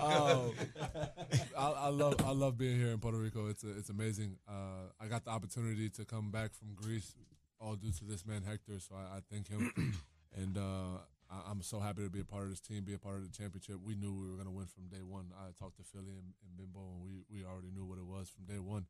Um, 0.00 0.52
I, 1.58 1.70
I 1.70 1.88
love 1.88 2.14
I 2.24 2.30
love 2.30 2.56
being 2.56 2.78
here 2.78 2.90
in 2.90 2.98
Puerto 2.98 3.18
Rico. 3.18 3.48
It's 3.48 3.64
it's 3.64 3.90
amazing. 3.90 4.36
Uh, 4.48 4.92
I 5.00 5.06
got 5.08 5.24
the 5.24 5.30
opportunity 5.30 5.88
to 5.90 6.04
come 6.04 6.30
back 6.30 6.54
from 6.54 6.74
Greece, 6.74 7.14
all 7.60 7.74
due 7.74 7.90
to 7.90 8.04
this 8.04 8.24
man 8.24 8.42
Hector. 8.46 8.78
So 8.78 8.94
I, 8.94 9.16
I 9.16 9.20
thank 9.30 9.48
him, 9.48 9.72
and 10.36 10.56
uh, 10.56 10.98
I, 11.30 11.50
I'm 11.50 11.62
so 11.62 11.80
happy 11.80 12.04
to 12.04 12.10
be 12.10 12.20
a 12.20 12.24
part 12.24 12.44
of 12.44 12.50
this 12.50 12.60
team, 12.60 12.84
be 12.84 12.94
a 12.94 12.98
part 12.98 13.16
of 13.16 13.22
the 13.24 13.36
championship. 13.36 13.76
We 13.84 13.96
knew 13.96 14.12
we 14.12 14.28
were 14.28 14.36
going 14.36 14.46
to 14.46 14.52
win 14.54 14.66
from 14.66 14.86
day 14.86 15.02
one. 15.02 15.32
I 15.34 15.50
talked 15.58 15.78
to 15.78 15.82
Philly 15.82 16.14
and, 16.14 16.34
and 16.44 16.56
Bimbo, 16.56 16.80
and 16.94 17.02
we 17.02 17.24
we 17.28 17.44
already 17.44 17.72
knew 17.74 17.84
what 17.84 17.98
it 17.98 18.06
was 18.06 18.30
from 18.30 18.44
day 18.44 18.60
one. 18.60 18.86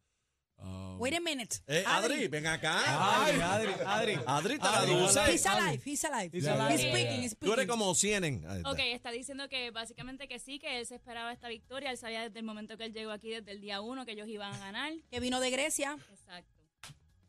Um, 0.58 0.98
Wait 1.00 1.14
a 1.14 1.20
minute. 1.20 1.60
Eh, 1.66 1.82
Adri, 1.86 2.28
ven 2.28 2.46
acá. 2.46 3.24
Adri, 3.24 3.40
Adri, 3.40 3.72
Adri. 3.72 3.74
Adri, 3.84 4.18
Adri, 4.26 4.58
traduce. 4.58 5.32
He's 5.32 5.46
alive, 5.46 5.82
he's 5.84 6.04
alive. 6.04 6.30
He's 6.32 6.80
speaking, 6.80 7.22
he's 7.22 7.36
Tú 7.36 7.52
eres 7.52 7.66
como 7.66 7.92
cienen. 7.94 8.44
Ok, 8.64 8.78
está 8.78 9.10
diciendo 9.10 9.48
que 9.48 9.70
básicamente 9.72 10.28
que 10.28 10.38
sí, 10.38 10.58
que 10.58 10.78
él 10.78 10.86
se 10.86 10.94
esperaba 10.94 11.32
esta 11.32 11.48
victoria. 11.48 11.90
Él 11.90 11.98
sabía 11.98 12.22
desde 12.22 12.38
el 12.38 12.44
momento 12.44 12.76
que 12.76 12.84
él 12.84 12.92
llegó 12.92 13.10
aquí, 13.10 13.30
desde 13.30 13.50
el 13.50 13.60
día 13.60 13.80
uno, 13.80 14.06
que 14.06 14.12
ellos 14.12 14.28
iban 14.28 14.54
a 14.54 14.58
ganar. 14.58 14.92
Que 15.10 15.18
vino 15.18 15.40
de 15.40 15.50
Grecia. 15.50 15.96
Exacto. 16.12 16.61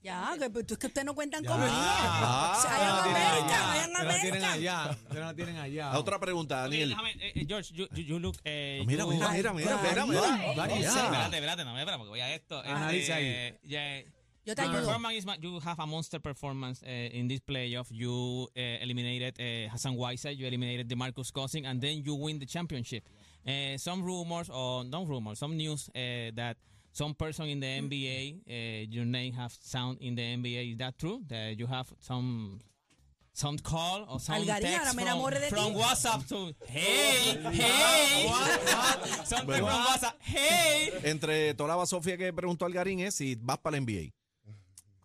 Ya, 0.03 0.35
que, 0.37 0.49
pues, 0.49 0.65
es 0.69 0.77
que 0.77 0.87
ustedes 0.87 1.05
no 1.05 1.15
cuentan 1.15 1.43
Ya. 1.43 1.49
conmigo. 1.49 1.71
Ah, 1.73 2.55
O 2.57 2.61
sea, 2.61 2.71
vayan 2.71 2.89
a 2.89 3.03
América, 3.03 3.45
allá. 3.55 3.67
vayan 3.67 3.83
a 3.95 3.99
Ustedes 3.99 4.05
la 4.15 4.21
tienen 4.21 4.43
América. 4.43 4.83
allá. 4.83 4.97
La 5.21 5.33
tienen 5.33 5.55
allá. 5.57 5.89
La 5.93 5.99
Otra 5.99 6.19
pregunta, 6.19 6.55
Ok, 6.57 6.69
Daniel. 6.71 6.89
déjame, 6.89 7.11
eh, 7.11 7.31
eh, 7.35 7.45
George, 7.47 7.73
you, 7.73 7.87
you, 7.95 8.03
you 8.03 8.19
look. 8.19 8.35
eh, 8.43 8.83
Mira, 8.85 9.05
you- 9.05 9.11
mira, 9.11 9.29
mira, 9.31 9.53
mira, 9.53 9.77
mira, 9.81 10.05
mira. 10.05 10.53
Dani, 10.55 10.81
Ya. 10.81 10.89
Espérate, 10.89 11.35
espérate, 11.37 11.63
no 11.65 11.73
me 11.73 11.79
espera 11.79 11.97
porque 11.97 12.09
voy 12.09 12.19
a 12.19 12.35
esto. 12.35 12.59
Analiza 12.59 13.15
ahí. 13.15 13.25
Eh, 13.27 13.59
yeah. 13.63 14.01
Yo 14.45 14.55
te 14.55 14.61
Your 14.61 14.71
ayudo. 14.71 14.85
performance 14.87 15.15
is 15.19 15.25
ma- 15.25 15.37
you 15.39 15.57
have 15.61 15.81
a 15.81 15.85
monster 15.85 16.19
performance 16.19 16.83
uh, 16.83 16.89
in 17.17 17.29
this 17.29 17.39
playoff. 17.39 17.87
You 17.89 18.49
uh, 18.57 18.59
eliminated 18.83 19.39
uh, 19.39 19.71
Hassan 19.71 19.95
Whiteside, 19.95 20.37
you 20.37 20.45
eliminated 20.45 20.89
DeMarcus 20.89 21.31
Cousins, 21.31 21.65
and 21.65 21.79
then 21.79 22.03
you 22.03 22.13
win 22.15 22.39
the 22.39 22.45
championship. 22.45 23.07
Uh, 23.47 23.77
some 23.77 24.03
rumors, 24.03 24.49
or 24.49 24.83
no 24.83 25.05
rumors, 25.05 25.39
some 25.39 25.55
news 25.55 25.87
uh, 25.95 26.31
that 26.35 26.57
some 26.93 27.15
person 27.15 27.49
in 27.49 27.59
the 27.59 27.65
NBA, 27.67 28.41
uh, 28.47 28.87
your 28.89 29.05
name 29.05 29.33
have 29.33 29.51
sound 29.61 29.97
in 29.99 30.15
the 30.15 30.21
NBA. 30.21 30.73
Is 30.73 30.77
that 30.77 30.97
true? 30.97 31.23
That 31.27 31.57
you 31.57 31.65
have 31.65 31.91
some 31.99 32.59
some 33.33 33.57
call 33.57 34.05
or 34.07 34.19
some 34.19 34.35
Algarín, 34.35 34.61
text 34.61 34.77
ahora 34.77 34.93
from, 34.93 34.99
enamoré 34.99 35.39
de 35.39 35.49
from. 35.49 35.73
WhatsApp 35.73 36.27
to 36.27 36.53
hey 36.67 37.35
hey 37.51 38.27
something 39.25 39.57
from 39.57 39.65
WhatsApp 39.65 40.13
hey. 40.19 40.91
Entre 41.03 41.55
Toraba 41.55 41.87
Sofía 41.87 42.15
que 42.15 42.31
preguntó 42.31 42.65
al 42.65 42.73
Garín 42.73 42.99
es 42.99 43.15
si 43.15 43.35
vas 43.35 43.57
para 43.57 43.75
la 43.75 43.81
NBA. 43.81 44.13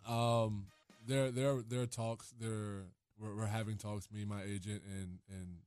Um, 0.07 0.67
there, 1.07 1.31
there, 1.31 1.63
there 1.67 1.81
are 1.81 1.87
talks. 1.87 2.33
There, 2.39 2.85
we're, 3.19 3.35
we're 3.35 3.47
having 3.47 3.77
talks. 3.77 4.07
Me, 4.11 4.25
my 4.25 4.43
agent, 4.43 4.83
and 4.85 5.19
and 5.29 5.57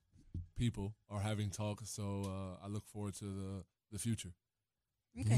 people 0.57 0.95
are 1.11 1.21
having 1.21 1.51
talks. 1.51 1.91
So 1.91 2.23
uh, 2.27 2.65
I 2.65 2.69
look 2.69 2.87
forward 2.87 3.15
to 3.15 3.25
the 3.25 3.65
the 3.91 3.99
future. 3.99 4.31
Ok. 5.19 5.31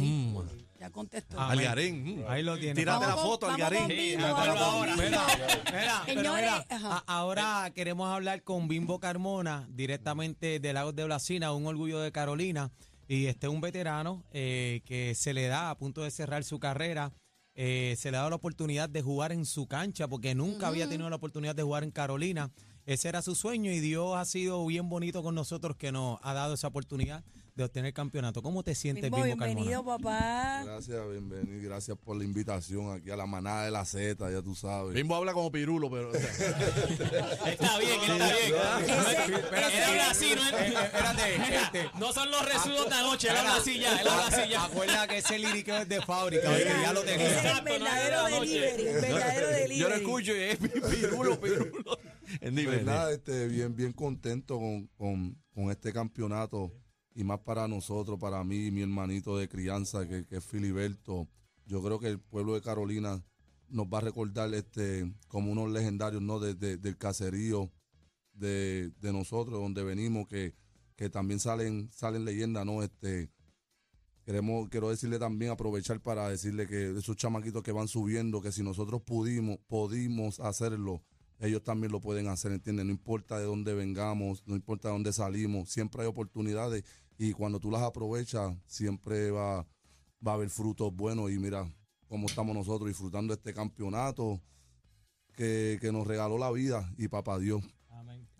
Ya 0.78 0.90
contestó. 0.90 1.40
Ah, 1.40 1.46
Al 1.50 1.58
Amén. 1.58 1.64
Garín. 1.66 2.04
mm. 2.20 2.24
Ahí 2.28 2.42
lo 2.42 2.58
tiene. 2.58 2.74
Tírate 2.74 3.06
la 3.06 3.14
Vamos 3.14 3.24
foto 3.24 3.46
al 3.50 3.58
vamos 3.60 3.68
con 3.78 3.88
Garín. 3.88 3.98
Bimbo, 3.98 4.16
Sí, 4.16 4.22
vamos 4.22 4.40
hazlo 4.40 4.54
con 4.54 4.62
ahora. 4.62 4.96
Mira, 4.96 6.02
pero 6.06 6.34
mira, 6.34 7.70
queremos 7.74 8.08
hablar 8.12 8.42
con 8.42 8.68
Bimbo 8.68 9.00
Carmona, 9.00 9.66
directamente 9.70 10.60
de 10.60 10.72
Lagos 10.72 10.94
de 10.94 11.04
Blasina, 11.04 11.52
un 11.52 11.66
orgullo 11.66 12.00
de 12.00 12.12
Carolina. 12.12 12.70
Y 13.08 13.26
este 13.26 13.46
es 13.48 13.52
un 13.52 13.60
veterano 13.60 14.24
eh, 14.32 14.80
que 14.84 15.14
se 15.14 15.34
le 15.34 15.46
da 15.46 15.70
a 15.70 15.76
punto 15.78 16.02
de 16.02 16.10
cerrar 16.10 16.44
su 16.44 16.58
carrera. 16.58 17.12
eh, 17.56 17.94
se 17.98 18.10
le 18.10 18.16
ha 18.16 18.20
dado 18.20 18.30
la 18.30 18.36
oportunidad 18.36 18.88
de 18.88 19.00
jugar 19.02 19.30
en 19.32 19.44
su 19.46 19.66
cancha 19.68 20.08
porque 20.08 20.34
nunca 20.34 20.66
había 20.68 20.88
tenido 20.88 21.08
la 21.08 21.16
oportunidad 21.16 21.54
de 21.54 21.62
jugar 21.62 21.84
en 21.84 21.90
Carolina. 21.92 22.50
Ese 22.86 23.08
era 23.08 23.22
su 23.22 23.34
sueño 23.34 23.70
y 23.72 23.80
Dios 23.80 24.14
ha 24.14 24.24
sido 24.26 24.64
bien 24.66 24.90
bonito 24.90 25.22
con 25.22 25.34
nosotros 25.34 25.74
que 25.76 25.90
nos 25.90 26.18
ha 26.22 26.34
dado 26.34 26.52
esa 26.52 26.66
oportunidad 26.68 27.24
de 27.54 27.64
obtener 27.64 27.86
el 27.88 27.94
campeonato. 27.94 28.42
¿Cómo 28.42 28.62
te 28.62 28.74
sientes, 28.74 29.04
Bimbo, 29.04 29.22
Bimbo, 29.22 29.42
bienvenido, 29.46 29.82
Carmona? 29.84 29.98
papá. 30.04 30.62
Gracias, 30.66 31.08
bienvenido. 31.10 31.62
Gracias 31.62 31.96
por 31.96 32.16
la 32.18 32.24
invitación 32.24 32.92
aquí 32.92 33.10
a 33.10 33.16
la 33.16 33.24
manada 33.24 33.64
de 33.64 33.70
la 33.70 33.86
Z, 33.86 34.30
ya 34.30 34.42
tú 34.42 34.54
sabes. 34.54 34.92
Bimbo 34.92 35.14
habla 35.14 35.32
como 35.32 35.50
pirulo, 35.50 35.88
pero. 35.90 36.10
o 36.10 36.12
sea, 36.12 37.50
Está 37.52 37.78
bien, 37.78 38.00
está 38.02 38.16
bien. 38.16 38.54
Ese- 38.84 39.76
Él 39.78 39.84
habla 39.84 40.10
así, 40.10 40.32
no 40.34 40.42
es- 40.46 40.52
Eh, 40.52 40.74
espérate, 40.84 41.34
este, 41.56 41.90
No 41.98 42.12
son 42.12 42.30
los 42.30 42.44
residuos 42.44 42.88
de 42.90 42.94
anoche, 42.96 43.28
él 43.30 43.36
habla 43.36 43.56
así 43.56 43.78
ya, 43.78 43.96
él 43.98 44.08
habla 44.08 44.26
así 44.26 44.50
ya. 44.50 44.64
Acuerda 44.64 45.06
que 45.08 45.18
ese 45.18 45.38
lírico 45.38 45.72
es 45.72 45.88
de 45.88 46.02
fábrica, 46.02 46.50
oye, 46.50 46.64
ya 46.82 46.92
lo 46.92 47.00
tenía. 47.02 47.28
es 47.50 47.56
el 47.58 47.64
verdadero 47.64 48.24
delivery, 48.26 48.86
el 48.88 49.00
verdadero 49.00 49.48
delivery. 49.48 49.78
yo 49.78 49.88
lo 49.88 49.94
escucho 49.94 50.36
y 50.36 50.40
es 50.42 50.58
pirulo, 50.90 51.40
pirulo. 51.40 51.98
Dime, 52.40 52.64
Pues 52.64 52.78
dime. 52.80 52.84
nada, 52.84 53.12
este, 53.12 53.48
bien, 53.48 53.74
bien 53.74 53.92
contento 53.92 54.58
con, 54.58 54.86
con- 54.96 55.36
con 55.52 55.70
este 55.70 55.92
campeonato 55.92 56.72
y 57.14 57.22
más 57.24 57.40
para 57.40 57.68
nosotros, 57.68 58.18
para 58.18 58.42
mí 58.44 58.66
y 58.66 58.70
mi 58.70 58.82
hermanito 58.82 59.36
de 59.38 59.48
crianza 59.48 60.06
que, 60.08 60.26
que 60.26 60.36
es 60.36 60.44
Filiberto. 60.44 61.28
Yo 61.66 61.82
creo 61.82 61.98
que 62.00 62.08
el 62.08 62.18
pueblo 62.18 62.54
de 62.54 62.60
Carolina 62.60 63.22
nos 63.68 63.86
va 63.86 63.98
a 63.98 64.02
recordar 64.02 64.52
este 64.54 65.12
como 65.28 65.52
unos 65.52 65.70
legendarios 65.70 66.22
no 66.22 66.38
de- 66.40 66.54
de- 66.54 66.76
del 66.76 66.96
caserío 66.98 67.70
de, 68.32 68.90
de 69.00 69.12
nosotros, 69.12 69.60
donde 69.60 69.84
venimos, 69.84 70.26
que, 70.28 70.54
que 70.96 71.08
también 71.08 71.38
salen, 71.40 71.88
salen 71.92 72.24
leyendas, 72.24 72.66
¿no? 72.66 72.82
Este, 72.82 73.30
queremos, 74.24 74.68
quiero 74.70 74.90
decirle 74.90 75.18
también, 75.18 75.52
aprovechar 75.52 76.00
para 76.00 76.28
decirle 76.28 76.66
que 76.66 76.90
esos 76.98 77.16
chamaquitos 77.16 77.62
que 77.62 77.72
van 77.72 77.88
subiendo, 77.88 78.40
que 78.40 78.50
si 78.52 78.62
nosotros 78.62 79.02
pudimos, 79.02 79.58
pudimos 79.68 80.40
hacerlo, 80.40 81.02
ellos 81.46 81.62
también 81.62 81.92
lo 81.92 82.00
pueden 82.00 82.28
hacer, 82.28 82.52
¿entiendes? 82.52 82.86
No 82.86 82.92
importa 82.92 83.38
de 83.38 83.44
dónde 83.44 83.74
vengamos, 83.74 84.42
no 84.46 84.54
importa 84.54 84.88
de 84.88 84.94
dónde 84.94 85.12
salimos, 85.12 85.70
siempre 85.70 86.02
hay 86.02 86.08
oportunidades 86.08 86.84
y 87.18 87.32
cuando 87.32 87.60
tú 87.60 87.70
las 87.70 87.82
aprovechas, 87.82 88.56
siempre 88.66 89.30
va, 89.30 89.66
va 90.26 90.32
a 90.32 90.34
haber 90.34 90.50
frutos 90.50 90.94
buenos 90.94 91.30
y 91.30 91.38
mira 91.38 91.70
cómo 92.08 92.26
estamos 92.26 92.54
nosotros 92.54 92.88
disfrutando 92.88 93.34
este 93.34 93.54
campeonato 93.54 94.40
que, 95.34 95.78
que 95.80 95.92
nos 95.92 96.06
regaló 96.06 96.38
la 96.38 96.50
vida 96.50 96.92
y 96.96 97.08
papá 97.08 97.38
Dios. 97.38 97.62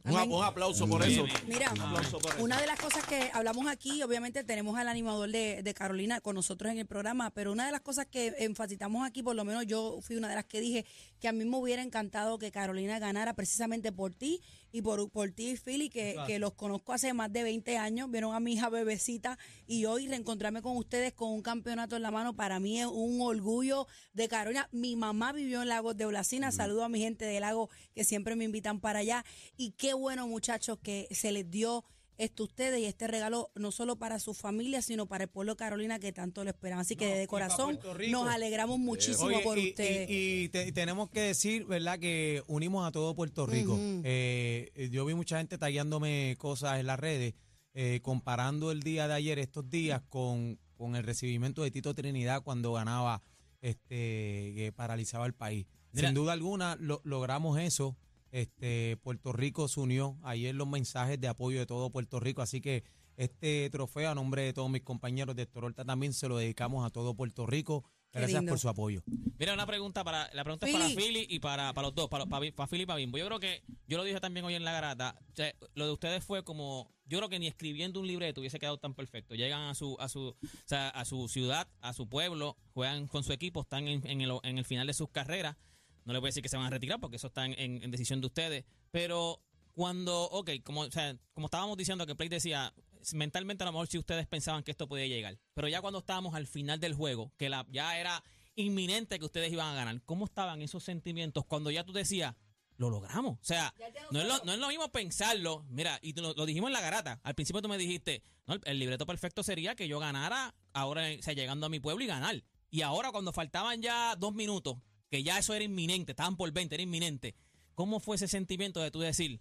Un, 0.04 0.44
aplauso 0.44 0.86
por 0.86 1.02
eso. 1.02 1.24
Mira, 1.46 1.72
Un 1.72 1.80
aplauso 1.80 2.18
por 2.18 2.34
eso. 2.34 2.44
una 2.44 2.60
de 2.60 2.66
las 2.66 2.78
cosas 2.78 3.06
que 3.06 3.30
hablamos 3.32 3.66
aquí, 3.68 4.02
obviamente 4.02 4.44
tenemos 4.44 4.76
al 4.78 4.88
animador 4.88 5.30
de, 5.30 5.62
de 5.62 5.74
Carolina 5.74 6.20
con 6.20 6.34
nosotros 6.34 6.70
en 6.70 6.78
el 6.78 6.86
programa, 6.86 7.30
pero 7.30 7.52
una 7.52 7.64
de 7.64 7.72
las 7.72 7.80
cosas 7.80 8.04
que 8.04 8.34
enfatizamos 8.40 9.06
aquí, 9.06 9.22
por 9.22 9.34
lo 9.34 9.46
menos 9.46 9.66
yo 9.66 9.98
fui 10.02 10.16
una 10.16 10.28
de 10.28 10.34
las 10.34 10.44
que 10.44 10.60
dije 10.60 10.84
que 11.20 11.28
a 11.28 11.32
mí 11.32 11.46
me 11.46 11.56
hubiera 11.56 11.80
encantado 11.80 12.38
que 12.38 12.52
Carolina 12.52 12.98
ganara 12.98 13.32
precisamente 13.32 13.92
por 13.92 14.14
ti 14.14 14.42
y 14.72 14.82
por, 14.82 15.08
por 15.08 15.30
ti 15.30 15.50
y 15.50 15.56
Philly, 15.56 15.88
que, 15.88 16.16
que 16.26 16.38
los 16.38 16.52
conozco 16.52 16.92
hace 16.92 17.14
más 17.14 17.32
de 17.32 17.42
20 17.42 17.78
años, 17.78 18.10
vieron 18.10 18.34
a 18.34 18.40
mi 18.40 18.54
hija 18.54 18.68
bebecita 18.68 19.38
y 19.66 19.86
hoy 19.86 20.08
reencontrarme 20.08 20.60
con 20.60 20.76
ustedes 20.76 21.14
con 21.14 21.30
un 21.30 21.40
campeonato 21.40 21.96
en 21.96 22.02
la 22.02 22.10
mano, 22.10 22.34
para 22.34 22.60
mí 22.60 22.80
es 22.80 22.86
un 22.86 23.20
orgullo 23.22 23.86
de 24.12 24.28
Carolina. 24.28 24.68
Mi 24.70 24.96
mamá 24.96 25.32
vivió 25.32 25.62
en 25.62 25.68
Lagos 25.68 25.96
de 25.96 26.04
Blasina, 26.04 26.52
saludo 26.52 26.84
a 26.84 26.88
mi 26.90 26.98
gente 26.98 27.24
de 27.24 27.40
Lago 27.40 27.70
que 27.94 28.04
siempre 28.04 28.36
me 28.36 28.44
invitan 28.44 28.80
para 28.80 28.98
allá 28.98 29.24
y 29.56 29.70
qué 29.70 29.93
bueno 29.94 30.26
muchachos 30.28 30.78
que 30.82 31.08
se 31.10 31.32
les 31.32 31.50
dio 31.50 31.84
esto 32.16 32.44
ustedes 32.44 32.78
y 32.80 32.84
este 32.84 33.08
regalo 33.08 33.50
no 33.56 33.72
solo 33.72 33.96
para 33.96 34.20
su 34.20 34.34
familia, 34.34 34.82
sino 34.82 35.06
para 35.06 35.24
el 35.24 35.30
pueblo 35.30 35.54
de 35.54 35.56
Carolina 35.56 35.98
que 35.98 36.12
tanto 36.12 36.44
lo 36.44 36.50
esperan. 36.50 36.78
Así 36.78 36.94
que 36.94 37.08
No, 37.10 37.16
de 37.16 37.26
corazón 37.26 37.78
nos 38.08 38.28
alegramos 38.28 38.78
muchísimo 38.78 39.26
Oye, 39.26 39.40
por 39.40 39.58
y, 39.58 39.70
ustedes. 39.70 40.08
y- 40.08 40.44
y 40.44 40.48
te- 40.48 40.68
y 40.68 40.72
tenemos 40.72 41.10
que 41.10 41.20
decir, 41.22 41.64
¿verdad?, 41.66 41.98
que 41.98 42.44
unimos 42.46 42.86
a 42.86 42.92
todo 42.92 43.16
Puerto 43.16 43.46
Rico. 43.46 43.76
Eh, 44.04 44.70
eh, 44.76 44.88
yo 44.90 45.04
vi 45.04 45.14
mucha 45.14 45.38
gente 45.38 45.58
tagueándome 45.58 46.36
cosas 46.38 46.78
en 46.78 46.86
las 46.86 47.00
redes, 47.00 47.34
eh, 47.74 47.98
comparando 48.00 48.70
el 48.70 48.84
día 48.84 49.08
de 49.08 49.14
ayer, 49.14 49.40
estos 49.40 49.68
días, 49.68 50.00
con, 50.08 50.60
con 50.76 50.94
el 50.94 51.02
recibimiento 51.02 51.64
de 51.64 51.72
Tito 51.72 51.94
Trinidad 51.96 52.42
cuando 52.44 52.72
ganaba, 52.74 53.22
este, 53.60 54.52
que 54.54 54.72
paralizaba 54.76 55.26
el 55.26 55.34
país. 55.34 55.66
Mira. 55.92 56.08
Sin 56.08 56.14
duda 56.14 56.32
alguna, 56.32 56.76
lo- 56.78 57.00
logramos 57.04 57.58
eso. 57.58 57.96
Este, 58.34 58.96
Puerto 58.96 59.32
Rico 59.32 59.68
se 59.68 59.78
unió 59.78 60.18
ayer 60.24 60.56
los 60.56 60.66
mensajes 60.66 61.20
de 61.20 61.28
apoyo 61.28 61.60
de 61.60 61.66
todo 61.66 61.90
Puerto 61.90 62.18
Rico, 62.18 62.42
así 62.42 62.60
que 62.60 62.82
este 63.16 63.70
trofeo 63.70 64.10
a 64.10 64.14
nombre 64.16 64.42
de 64.42 64.52
todos 64.52 64.68
mis 64.68 64.82
compañeros 64.82 65.36
de 65.36 65.42
Héctor 65.42 65.66
Horta 65.66 65.84
también 65.84 66.12
se 66.12 66.26
lo 66.26 66.36
dedicamos 66.36 66.84
a 66.84 66.90
todo 66.90 67.14
Puerto 67.14 67.46
Rico. 67.46 67.84
Gracias 68.12 68.42
por 68.42 68.58
su 68.58 68.68
apoyo. 68.68 69.04
Mira, 69.38 69.54
una 69.54 69.66
pregunta 69.66 70.02
para 70.02 70.28
la 70.34 70.42
pregunta 70.42 70.66
es 70.66 70.72
para 70.72 70.88
Philly 70.88 71.28
y 71.30 71.38
para, 71.38 71.72
para 71.74 71.86
los 71.86 71.94
dos, 71.94 72.08
para, 72.08 72.26
para, 72.26 72.50
para 72.50 72.66
Philly 72.66 72.82
y 72.82 72.86
para 72.86 72.96
Bimbo. 72.96 73.18
Yo 73.18 73.26
creo 73.26 73.38
que, 73.38 73.62
yo 73.86 73.98
lo 73.98 74.02
dije 74.02 74.18
también 74.18 74.44
hoy 74.44 74.54
en 74.54 74.64
la 74.64 74.72
garata, 74.72 75.16
o 75.30 75.36
sea, 75.36 75.54
lo 75.74 75.86
de 75.86 75.92
ustedes 75.92 76.24
fue 76.24 76.42
como, 76.42 76.92
yo 77.06 77.18
creo 77.18 77.28
que 77.28 77.38
ni 77.38 77.46
escribiendo 77.46 78.00
un 78.00 78.08
libreto 78.08 78.40
hubiese 78.40 78.58
quedado 78.58 78.78
tan 78.78 78.94
perfecto. 78.94 79.36
Llegan 79.36 79.62
a 79.62 79.76
su, 79.76 79.96
a 80.00 80.08
su, 80.08 80.20
o 80.20 80.36
sea, 80.64 80.88
a 80.88 81.04
su 81.04 81.28
ciudad, 81.28 81.68
a 81.80 81.92
su 81.92 82.08
pueblo, 82.08 82.56
juegan 82.72 83.06
con 83.06 83.22
su 83.22 83.32
equipo, 83.32 83.60
están 83.60 83.86
en, 83.86 84.04
en 84.08 84.22
el, 84.22 84.32
en 84.42 84.58
el 84.58 84.64
final 84.64 84.88
de 84.88 84.94
sus 84.94 85.08
carreras. 85.08 85.56
No 86.04 86.12
les 86.12 86.20
voy 86.20 86.28
a 86.28 86.30
decir 86.30 86.42
que 86.42 86.48
se 86.48 86.56
van 86.56 86.66
a 86.66 86.70
retirar 86.70 87.00
porque 87.00 87.16
eso 87.16 87.26
está 87.28 87.44
en, 87.46 87.54
en- 87.58 87.82
en 87.82 87.90
decisión 87.90 88.20
de 88.20 88.26
ustedes. 88.26 88.64
Pero 88.90 89.40
cuando, 89.72 90.22
ok, 90.30 90.50
como, 90.62 90.82
o 90.82 90.90
sea, 90.90 91.16
como 91.32 91.46
estábamos 91.46 91.76
diciendo 91.76 92.06
que 92.06 92.14
Play 92.14 92.28
decía, 92.28 92.72
mentalmente 93.12 93.64
a 93.64 93.66
lo 93.66 93.72
mejor 93.72 93.86
si 93.88 93.98
ustedes 93.98 94.26
pensaban 94.26 94.62
que 94.62 94.70
esto 94.70 94.86
podía 94.88 95.06
llegar. 95.06 95.38
Pero 95.54 95.68
ya 95.68 95.80
cuando 95.80 95.98
estábamos 96.00 96.34
al 96.34 96.46
final 96.46 96.78
del 96.80 96.94
juego, 96.94 97.32
que 97.36 97.48
la, 97.48 97.66
ya 97.70 97.98
era 97.98 98.22
inminente 98.56 99.18
que 99.18 99.24
ustedes 99.24 99.52
iban 99.52 99.66
a 99.66 99.74
ganar, 99.74 100.00
¿cómo 100.02 100.26
estaban 100.26 100.62
esos 100.62 100.84
sentimientos 100.84 101.44
cuando 101.46 101.70
ya 101.70 101.84
tú 101.84 101.92
decías, 101.92 102.34
lo 102.76 102.90
logramos? 102.90 103.34
O 103.40 103.44
sea, 103.44 103.74
no 104.10 104.20
es, 104.20 104.26
lo, 104.28 104.44
no 104.44 104.52
es 104.52 104.58
lo 104.58 104.68
mismo 104.68 104.90
pensarlo. 104.92 105.64
Mira, 105.70 105.98
y 106.02 106.12
lo, 106.12 106.34
lo 106.34 106.46
dijimos 106.46 106.68
en 106.68 106.72
la 106.74 106.80
garata. 106.80 107.20
Al 107.24 107.34
principio 107.34 107.60
tú 107.62 107.68
me 107.68 107.78
dijiste, 107.78 108.22
no, 108.46 108.54
el, 108.54 108.60
el 108.64 108.78
libreto 108.78 109.06
perfecto 109.06 109.42
sería 109.42 109.74
que 109.74 109.88
yo 109.88 109.98
ganara 109.98 110.54
ahora, 110.72 111.06
o 111.18 111.22
sea, 111.22 111.34
llegando 111.34 111.66
a 111.66 111.68
mi 111.68 111.80
pueblo 111.80 112.04
y 112.04 112.06
ganar. 112.06 112.42
Y 112.70 112.82
ahora 112.82 113.10
cuando 113.12 113.32
faltaban 113.32 113.80
ya 113.82 114.16
dos 114.16 114.34
minutos, 114.34 114.76
que 115.10 115.22
ya 115.22 115.38
eso 115.38 115.54
era 115.54 115.64
inminente, 115.64 116.12
estaban 116.12 116.36
por 116.36 116.50
20, 116.52 116.74
era 116.74 116.82
inminente. 116.82 117.34
¿Cómo 117.74 118.00
fue 118.00 118.16
ese 118.16 118.28
sentimiento 118.28 118.80
de 118.80 118.90
tú 118.90 119.00
decir, 119.00 119.40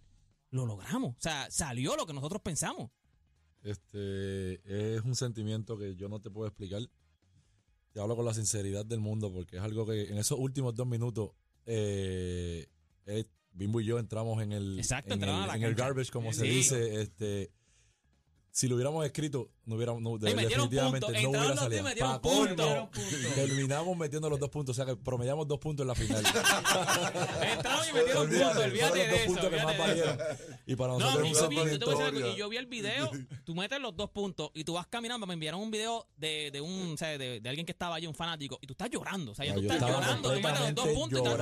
lo 0.50 0.66
logramos? 0.66 1.16
O 1.16 1.22
sea, 1.22 1.50
salió 1.52 1.96
lo 1.96 2.06
que 2.06 2.14
nosotros 2.14 2.42
pensamos. 2.42 2.92
Este 3.62 4.96
es 4.96 5.02
un 5.04 5.16
sentimiento 5.16 5.78
que 5.78 5.96
yo 5.96 6.10
no 6.10 6.20
te 6.20 6.30
puedo 6.30 6.48
explicar. 6.48 6.82
Te 7.92 8.00
hablo 8.00 8.16
con 8.16 8.26
la 8.26 8.34
sinceridad 8.34 8.86
del 8.86 9.00
mundo 9.00 9.32
porque 9.32 9.58
es 9.58 9.64
algo 9.64 9.86
que 9.86 10.10
en 10.10 10.18
esos 10.18 10.40
últimos 10.40 10.74
dos 10.76 10.88
minutos 10.88 11.32
eh, 11.66 12.68
eh, 13.06 13.26
Bimbo 13.52 13.80
y 13.80 13.86
yo 13.86 14.00
entramos 14.00 14.42
en 14.42 14.52
el, 14.52 14.80
Exacto, 14.80 15.14
en 15.14 15.24
el, 15.24 15.30
en 15.30 15.64
el 15.64 15.76
garbage, 15.76 16.12
como 16.12 16.34
se 16.34 16.46
dice. 16.46 17.02
Este, 17.02 17.52
si 18.56 18.68
lo 18.68 18.76
hubiéramos 18.76 19.04
escrito, 19.04 19.50
no 19.66 19.76
hubiéramos, 19.78 20.00
no, 20.04 20.16
de- 20.20 20.32
definitivamente 20.32 21.08
puntos, 21.08 21.24
no 21.24 21.30
hubiera 21.32 21.56
salido. 21.56 21.84
metieron 21.84 22.22
puntos. 22.22 22.90
Terminamos 23.34 23.98
metiendo 23.98 24.30
los 24.30 24.40
dos 24.40 24.50
puntos, 24.52 24.78
o 24.78 24.84
sea 24.84 24.86
que 24.86 24.96
promediamos 24.96 25.48
dos 25.48 25.58
puntos 25.58 25.84
en 25.84 25.88
la 25.88 25.96
final. 25.96 26.24
Entraron 27.52 27.88
y 27.90 27.94
metieron 27.94 28.30
puntos, 28.30 28.58
olvídate 28.58 29.00
de 29.00 29.08
dos 29.10 29.18
eso. 29.20 29.28
puntos 29.28 29.50
que 29.50 29.56
más 29.64 29.78
valieron. 29.78 30.18
Y 30.68 30.76
para 30.76 30.94
No, 30.94 31.00
nosotros 31.00 31.28
un 31.30 31.34
yo, 31.34 31.50
vi, 31.50 31.56
yo 31.56 31.64
te 31.64 31.66
voy 31.66 31.72
a 31.72 31.72
decir 31.78 31.86
algo, 31.88 31.98
sentimiento. 32.06 32.36
y 32.36 32.40
yo 32.40 32.50
vi 32.50 32.58
el 32.58 32.66
video, 32.68 33.12
tú 33.44 33.56
metes 33.56 33.80
los 33.82 33.96
dos 33.98 34.10
puntos 34.12 34.52
y 34.54 34.64
tú 34.64 34.74
vas 34.74 34.86
caminando, 34.88 35.26
me 35.26 35.34
enviaron 35.34 35.60
un 35.60 35.72
video 35.72 36.08
de, 36.16 36.52
de 36.52 36.62
un, 36.62 36.94
o 36.94 36.98
sea, 36.98 37.18
de, 37.18 37.40
de 37.40 37.50
alguien 37.50 37.66
que 37.66 37.72
estaba 37.72 37.96
allí, 37.96 38.06
un 38.06 38.14
fanático, 38.14 38.60
y 38.62 38.68
tú 38.68 38.74
estás 38.74 38.90
llorando, 38.92 39.32
o 39.32 39.36
sea, 39.36 39.46
ya 39.46 39.56
No, 39.56 39.62
tú 39.62 39.68
estás 39.72 39.82
llorando, 39.90 40.30
tú 40.32 40.40
metes 40.42 40.60
los 40.60 40.76
dos 40.76 40.88
puntos 40.90 41.12
y 41.20 41.24
estás, 41.24 41.34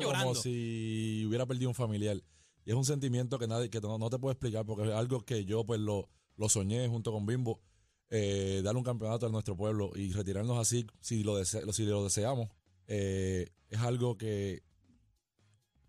llorando. 0.00 0.24
como 0.24 0.34
si 0.36 1.24
hubiera 1.26 1.46
perdido 1.46 1.68
un 1.68 1.74
familiar. 1.74 2.16
Y 2.64 2.70
es 2.70 2.76
un 2.76 2.84
sentimiento 2.84 3.38
que 3.38 3.48
nadie, 3.48 3.70
que 3.70 3.80
no, 3.80 3.98
no 3.98 4.08
te 4.08 4.18
puedo 4.18 4.30
explicar 4.32 4.64
porque 4.66 4.88
es 4.88 4.94
algo 4.94 5.24
que 5.24 5.44
yo 5.44 5.64
pues 5.64 5.80
lo, 5.80 6.08
lo 6.40 6.48
soñé 6.48 6.88
junto 6.88 7.12
con 7.12 7.26
Bimbo, 7.26 7.60
eh, 8.08 8.60
darle 8.64 8.78
un 8.78 8.84
campeonato 8.84 9.26
a 9.26 9.28
nuestro 9.28 9.56
pueblo 9.56 9.92
y 9.94 10.10
retirarnos 10.12 10.58
así 10.58 10.86
si 11.00 11.22
lo, 11.22 11.38
dese- 11.38 11.70
si 11.72 11.84
lo 11.84 12.02
deseamos. 12.02 12.48
eh, 12.88 13.48
es 13.68 13.78
algo 13.78 14.16
que 14.18 14.64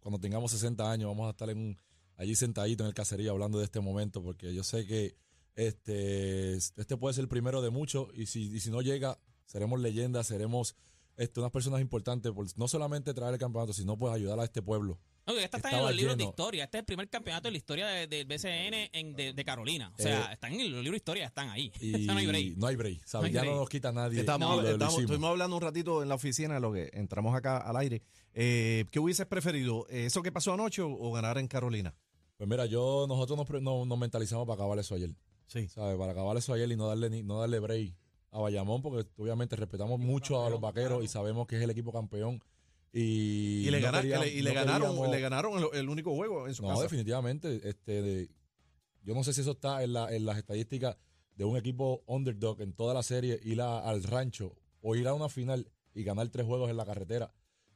cuando 0.01 0.19
tengamos 0.19 0.51
60 0.51 0.91
años 0.91 1.07
vamos 1.09 1.27
a 1.27 1.31
estar 1.31 1.49
en 1.49 1.57
un- 1.57 1.77
allí 2.17 2.35
sentaditos 2.35 2.83
en 2.85 2.89
el 2.89 2.93
caserío 2.93 3.31
hablando 3.31 3.57
de 3.57 3.65
este 3.65 3.79
momento 3.79 4.21
porque 4.21 4.53
yo 4.53 4.63
sé 4.63 4.85
que 4.85 5.15
este, 5.55 6.53
este 6.55 6.97
puede 6.97 7.13
ser 7.15 7.23
el 7.23 7.27
primero 7.29 7.61
de 7.61 7.69
muchos 7.71 8.09
y 8.13 8.27
si, 8.27 8.53
y 8.55 8.59
si 8.59 8.69
no 8.69 8.81
llega 8.81 9.19
seremos 9.45 9.79
leyendas, 9.79 10.27
seremos 10.27 10.75
este, 11.17 11.39
unas 11.39 11.51
personas 11.51 11.81
importantes 11.81 12.31
por 12.31 12.45
no 12.57 12.67
solamente 12.67 13.13
traer 13.13 13.33
el 13.33 13.39
campeonato, 13.39 13.73
sino 13.73 13.97
pues 13.97 14.13
ayudar 14.13 14.39
a 14.39 14.43
este 14.45 14.61
pueblo. 14.61 14.99
No, 15.33 15.37
que 15.39 15.43
esta 15.45 15.57
está 15.57 15.71
en 15.71 15.83
los 15.83 15.95
libros 15.95 16.17
de 16.17 16.23
lleno. 16.23 16.29
historia. 16.31 16.63
Este 16.65 16.77
es 16.77 16.81
el 16.81 16.85
primer 16.85 17.09
campeonato 17.09 17.47
de 17.47 17.51
la 17.51 17.57
historia 17.57 17.87
de- 17.87 18.07
del 18.07 18.25
BCN 18.25 18.89
en, 18.93 19.13
de, 19.15 19.33
de 19.33 19.45
Carolina. 19.45 19.93
O 19.97 20.01
sea, 20.01 20.29
Eh, 20.29 20.33
están 20.33 20.53
en 20.53 20.59
los 20.71 20.83
libros 20.83 20.91
de 20.91 20.97
historia, 20.97 21.25
están 21.27 21.49
ahí. 21.49 21.71
Y 21.79 21.93
O 21.95 21.97
sea, 21.97 22.13
no 22.13 22.19
hay 22.19 22.27
break. 22.27 22.57
No 22.57 22.67
hay 22.67 22.75
break, 22.75 23.05
¿sabes? 23.05 23.23
No 23.23 23.27
hay 23.27 23.33
ya 23.33 23.39
break. 23.41 23.53
no 23.53 23.59
nos 23.61 23.69
quita 23.69 23.91
nadie. 23.91 24.19
Estamos, 24.19 24.53
y 24.53 24.55
lo- 24.57 24.61
lo 24.63 24.69
estamos- 24.69 24.93
hicimos. 24.93 25.03
estuvimos 25.03 25.29
hablando 25.29 25.55
un 25.55 25.61
ratito 25.61 26.03
en 26.03 26.09
la 26.09 26.15
oficina, 26.15 26.59
lo 26.59 26.71
que 26.73 26.89
entramos 26.93 27.35
acá 27.35 27.57
al 27.57 27.75
aire. 27.77 28.01
Eh, 28.33 28.85
¿Qué 28.91 28.99
hubieses 28.99 29.25
preferido? 29.25 29.85
eh, 29.89 30.05
¿Eso 30.05 30.21
que 30.21 30.31
pasó 30.31 30.53
anoche 30.53 30.81
o, 30.81 30.89
o 30.91 31.11
ganar 31.11 31.37
en 31.37 31.47
Carolina? 31.47 31.93
Pues 32.37 32.49
mira, 32.49 32.65
yo, 32.65 33.05
nosotros 33.07 33.37
nos, 33.37 33.47
pre- 33.47 33.61
no- 33.61 33.85
nos 33.85 33.97
mentalizamos 33.97 34.47
para 34.47 34.55
acabar 34.55 34.79
eso 34.79 34.95
ayer. 34.95 35.11
Sí. 35.47 35.67
¿Sabes? 35.67 35.97
Para 35.97 36.13
acabar 36.13 36.35
eso 36.37 36.53
ayer 36.53 36.71
y 36.71 36.75
no 36.75 36.87
darle, 36.87 37.09
ni- 37.09 37.23
no 37.23 37.39
darle 37.39 37.59
break 37.59 37.93
a 38.31 38.39
Bayamón, 38.39 38.81
porque 38.81 39.05
obviamente 39.17 39.55
respetamos 39.57 39.99
mucho 39.99 40.45
a 40.45 40.49
los 40.49 40.61
vaqueros 40.61 41.03
y 41.03 41.07
sabemos 41.09 41.45
que 41.47 41.57
es 41.57 41.61
el 41.61 41.69
equipo 41.69 41.91
campeón. 41.91 42.41
Y, 42.93 43.67
Y, 43.67 43.71
le, 43.71 43.79
no 43.79 43.85
gana- 43.85 44.01
queríamos- 44.01 44.27
y 44.27 44.41
le 44.41 44.49
no 44.49 44.55
ganaron, 44.55 44.87
queríamos- 44.89 45.11
le 45.15 45.21
ganaron 45.21 45.63
el, 45.73 45.79
el 45.79 45.89
único 45.89 46.13
juego 46.15 46.47
en 46.47 46.53
su 46.53 46.61
No, 46.63 46.69
casa. 46.69 46.83
definitivamente. 46.83 47.61
Este, 47.67 48.01
de- 48.01 48.29
yo 49.03 49.13
no 49.13 49.23
sé 49.23 49.33
si 49.33 49.41
eso 49.41 49.51
está 49.51 49.83
en, 49.83 49.93
la, 49.93 50.13
en 50.13 50.25
las 50.25 50.37
estadísticas 50.37 50.97
de 51.35 51.45
un 51.45 51.55
equipo 51.57 52.03
underdog 52.05 52.61
en 52.61 52.73
toda 52.73 52.93
la 52.93 53.01
serie, 53.03 53.39
ir 53.43 53.61
a- 53.61 53.79
al 53.79 54.03
rancho 54.03 54.57
o 54.81 54.95
ir 54.95 55.07
a 55.07 55.13
una 55.13 55.29
final 55.29 55.71
y 55.93 56.03
ganar 56.03 56.27
tres 56.29 56.45
juegos 56.45 56.69
en 56.69 56.77
la 56.77 56.85
carretera. 56.85 57.33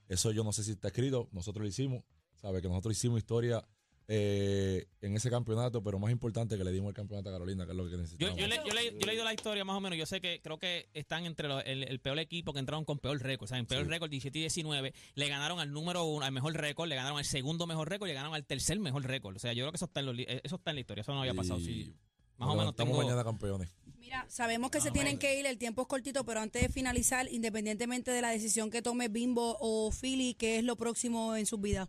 Eso 0.07 0.31
yo 0.31 0.43
no 0.43 0.51
sé 0.53 0.63
si 0.63 0.71
está 0.71 0.89
escrito. 0.89 1.29
Nosotros 1.31 1.63
lo 1.63 1.67
hicimos. 1.67 2.03
Sabe 2.35 2.61
que 2.61 2.67
nosotros 2.67 2.95
hicimos 2.97 3.17
historia 3.19 3.65
eh, 4.07 4.85
en 5.01 5.15
ese 5.15 5.29
campeonato, 5.29 5.83
pero 5.83 5.97
más 5.99 6.11
importante 6.11 6.57
que 6.57 6.63
le 6.63 6.71
dimos 6.71 6.89
el 6.89 6.95
campeonato 6.95 7.29
a 7.29 7.31
Carolina, 7.33 7.65
que 7.65 7.71
es 7.71 7.77
lo 7.77 7.85
que 7.85 7.91
Yo, 7.91 7.97
necesitamos. 7.97 8.37
yo, 8.37 8.47
le- 8.47 8.57
yo 8.57 8.73
le- 8.73 8.91
yo 8.93 8.99
he 9.01 9.05
leído 9.05 9.23
la 9.23 9.33
historia 9.33 9.63
más 9.65 9.75
o 9.77 9.81
menos. 9.81 9.97
Yo 9.97 10.05
sé 10.05 10.21
que 10.21 10.41
creo 10.41 10.59
que 10.59 10.89
están 10.93 11.25
entre 11.25 11.47
los- 11.47 11.63
el, 11.65 11.83
el 11.83 11.99
peor 11.99 12.19
equipo 12.19 12.53
que 12.53 12.59
entraron 12.59 12.85
con 12.85 12.99
peor 12.99 13.19
récord. 13.21 13.45
O 13.45 13.47
sea, 13.47 13.57
en 13.57 13.65
peor 13.65 13.83
Sí. 13.85 13.89
récord 13.89 14.09
17 14.09 14.37
y 14.37 14.41
19. 14.41 14.93
Le 15.15 15.27
ganaron 15.29 15.59
al 15.59 15.71
número 15.71 16.03
uno, 16.05 16.25
al 16.25 16.31
mejor 16.31 16.53
récord, 16.53 16.87
le 16.87 16.95
ganaron 16.95 17.17
al 17.17 17.25
segundo 17.25 17.65
mejor 17.67 17.89
récord 17.89 18.07
y 18.07 18.11
le 18.11 18.15
ganaron 18.15 18.35
al 18.35 18.45
tercer 18.45 18.79
mejor 18.79 19.03
récord. 19.05 19.35
O 19.35 19.39
sea, 19.39 19.53
yo 19.53 19.63
creo 19.63 19.71
que 19.71 19.77
eso 19.77 19.85
está 19.85 20.01
en, 20.01 20.05
los 20.05 20.15
li- 20.15 20.25
eso 20.27 20.55
está 20.55 20.71
en 20.71 20.75
la 20.75 20.81
historia. 20.81 21.01
Eso 21.01 21.13
no 21.13 21.21
había 21.21 21.33
pasado. 21.33 21.59
Y 21.59 21.63
Sí. 21.65 21.93
Más 22.37 22.47
o 22.47 22.51
nos 22.51 22.57
menos 22.57 22.75
tengo. 22.75 22.97
mañana 22.97 23.23
campeones. 23.23 23.69
Mira, 23.97 24.25
sabemos 24.29 24.69
que 24.69 24.81
se 24.81 24.91
tienen 24.91 25.17
que 25.17 25.39
ir, 25.39 25.45
el 25.45 25.57
tiempo 25.57 25.83
es 25.83 25.87
cortito, 25.87 26.25
pero 26.25 26.41
antes 26.41 26.61
de 26.61 26.69
finalizar, 26.69 27.31
independientemente 27.31 28.11
de 28.11 28.21
la 28.21 28.29
decisión 28.29 28.69
que 28.69 28.81
tome 28.81 29.07
Bimbo 29.07 29.57
o 29.61 29.89
Philly, 29.91 30.33
¿qué 30.35 30.57
es 30.59 30.63
lo 30.65 30.75
próximo 30.75 31.35
en 31.37 31.45
sus 31.45 31.59
vidas? 31.61 31.87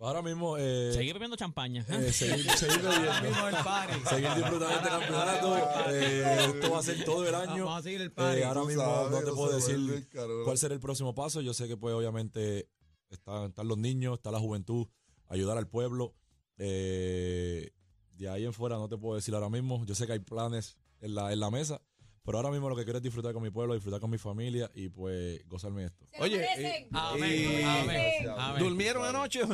Ahora 0.00 0.22
mismo, 0.22 0.56
eh, 0.56 0.92
Seguir 0.92 1.14
bebiendo 1.14 1.36
champaña. 1.36 1.84
eh, 1.88 2.12
seguir, 2.12 2.48
seguir 2.52 2.82
bebiendo. 2.82 4.08
seguir 4.08 4.28
disfrutando 4.34 4.76
este 4.76 4.88
campeonato. 4.88 5.56
Eh, 5.90 6.46
esto 6.54 6.70
va 6.70 6.78
a 6.78 6.82
ser 6.84 7.04
todo 7.04 7.26
el 7.26 7.34
año. 7.34 7.64
Vamos 7.64 7.80
a 7.80 7.82
seguir 7.82 8.00
el 8.02 8.06
Eh, 8.06 8.10
party. 8.10 8.42
ahora 8.42 8.60
Tú 8.60 8.66
mismo 8.68 8.82
sabes, 8.84 9.10
no 9.10 9.18
te 9.18 9.26
no 9.26 9.34
puedo 9.34 9.56
decir 9.56 10.08
cuál 10.44 10.56
será 10.58 10.74
el 10.74 10.80
próximo 10.80 11.14
paso. 11.16 11.40
Yo 11.40 11.52
sé 11.52 11.66
que 11.66 11.76
pues 11.76 11.92
obviamente 11.94 12.68
están, 13.10 13.46
están 13.48 13.66
los 13.66 13.76
niños, 13.76 14.14
está 14.14 14.30
la 14.30 14.38
juventud, 14.38 14.86
ayudar 15.26 15.58
al 15.58 15.66
pueblo. 15.66 16.14
Eh, 16.58 17.70
de 18.12 18.28
ahí 18.28 18.44
en 18.44 18.52
fuera 18.52 18.76
no 18.76 18.88
te 18.88 18.96
puedo 18.98 19.16
decir 19.16 19.34
ahora 19.34 19.48
mismo. 19.48 19.84
Yo 19.84 19.96
sé 19.96 20.06
que 20.06 20.12
hay 20.12 20.20
planes 20.20 20.76
en 21.00 21.16
la, 21.16 21.32
en 21.32 21.40
la 21.40 21.50
mesa, 21.50 21.82
pero 22.28 22.40
ahora 22.40 22.50
mismo 22.50 22.68
lo 22.68 22.76
que 22.76 22.84
quiero 22.84 22.98
es 22.98 23.02
disfrutar 23.02 23.32
con 23.32 23.42
mi 23.42 23.48
pueblo, 23.48 23.72
disfrutar 23.72 24.00
con 24.02 24.10
mi 24.10 24.18
familia 24.18 24.70
y 24.74 24.90
pues 24.90 25.40
gozarme 25.48 25.86
esto. 25.86 26.04
Oye, 26.18 26.44
eh, 26.58 26.86
Amén, 26.92 27.64
amén, 27.66 28.28
amén. 28.38 28.62
¿durmieron 28.62 29.02
anoche? 29.06 29.40
Que 29.40 29.46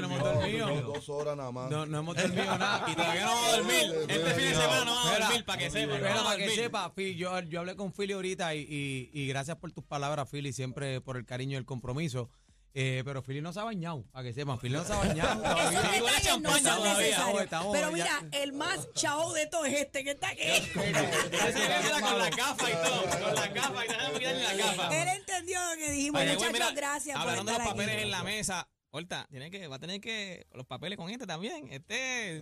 no 0.00 0.06
hemos 0.06 0.18
No, 0.20 0.24
dormido. 0.24 0.68
no, 0.68 0.80
dos 0.82 1.08
horas 1.08 1.36
nada 1.36 1.50
más. 1.50 1.68
No, 1.72 1.86
no 1.86 1.98
hemos 1.98 2.16
dormido 2.16 2.44
nada. 2.56 2.86
Y 2.88 2.94
todavía 2.94 3.24
no 3.24 3.30
vamos 3.32 3.48
a 3.48 3.56
dormir. 3.56 3.94
Este 4.06 4.30
fin 4.30 4.44
de 4.48 4.54
semana 4.54 4.84
no 4.84 4.94
vamos 4.94 5.10
a 5.12 5.18
dormir 5.18 5.44
para 5.44 5.58
que 5.58 5.70
sepa. 5.70 5.98
Para 5.98 6.36
que 6.36 6.50
sepa, 6.50 6.94
Phil, 6.94 7.16
yo, 7.16 7.40
yo 7.40 7.58
hablé 7.58 7.74
con 7.74 7.92
Philly 7.92 8.12
ahorita 8.12 8.54
y, 8.54 8.60
y, 8.60 9.10
y 9.12 9.26
gracias 9.26 9.56
por 9.56 9.72
tus 9.72 9.82
palabras, 9.82 10.30
Philly, 10.30 10.52
siempre 10.52 11.00
por 11.00 11.16
el 11.16 11.24
cariño 11.24 11.54
y 11.54 11.56
el 11.56 11.64
compromiso. 11.64 12.30
Eh, 12.76 13.02
pero 13.04 13.22
Philly 13.22 13.40
no 13.40 13.52
se 13.52 13.60
ha 13.60 13.64
bañado, 13.64 14.02
para 14.10 14.24
que 14.24 14.32
sepan, 14.32 14.58
Philly 14.58 14.74
no 14.74 14.84
se 14.84 14.92
ha 14.92 14.96
bañado 14.96 15.40
todavía. 15.42 15.78
A 15.78 15.92
Detalles 15.92 16.40
no 16.40 16.50
son 16.50 16.62
todavía. 16.64 16.94
necesarios. 16.98 17.42
Estamos- 17.42 17.72
Pero 17.72 17.88
ya- 17.96 18.20
mira, 18.20 18.42
el 18.42 18.52
más 18.52 18.92
chao 18.94 19.32
de 19.32 19.46
todo 19.46 19.64
es 19.64 19.74
este 19.74 20.02
que 20.02 20.10
está 20.10 20.28
aquí. 20.30 20.42
Con 20.74 22.18
las 22.18 22.36
gafas 22.36 22.68
y 22.68 22.72
todo. 22.72 23.02
Con 23.24 23.34
las 23.34 23.54
gafas 23.54 23.84
y 23.84 23.88
déjame 23.88 24.18
quitarle 24.18 24.42
las 24.42 24.56
gafas. 24.56 24.92
Él 24.94 25.08
entendió 25.08 25.60
lo 25.70 25.76
que 25.76 25.90
dijimos, 25.92 26.20
the 26.20 26.26
way, 26.26 26.34
muchachos, 26.36 26.52
mira, 26.52 26.70
gracias 26.72 27.16
por 27.18 27.28
Hablando 27.30 27.44
de 27.44 27.52
estar 27.52 27.64
los 27.66 27.74
papeles 27.74 27.94
aquí. 27.94 28.02
en 28.04 28.10
la 28.10 28.22
mesa, 28.24 28.68
Horta, 28.96 29.26
tiene 29.28 29.50
que, 29.50 29.66
va 29.66 29.74
a 29.74 29.78
tener 29.80 30.00
que 30.00 30.46
los 30.54 30.66
papeles 30.66 30.96
con 30.96 31.10
este 31.10 31.26
también. 31.26 31.66
Este 31.72 32.36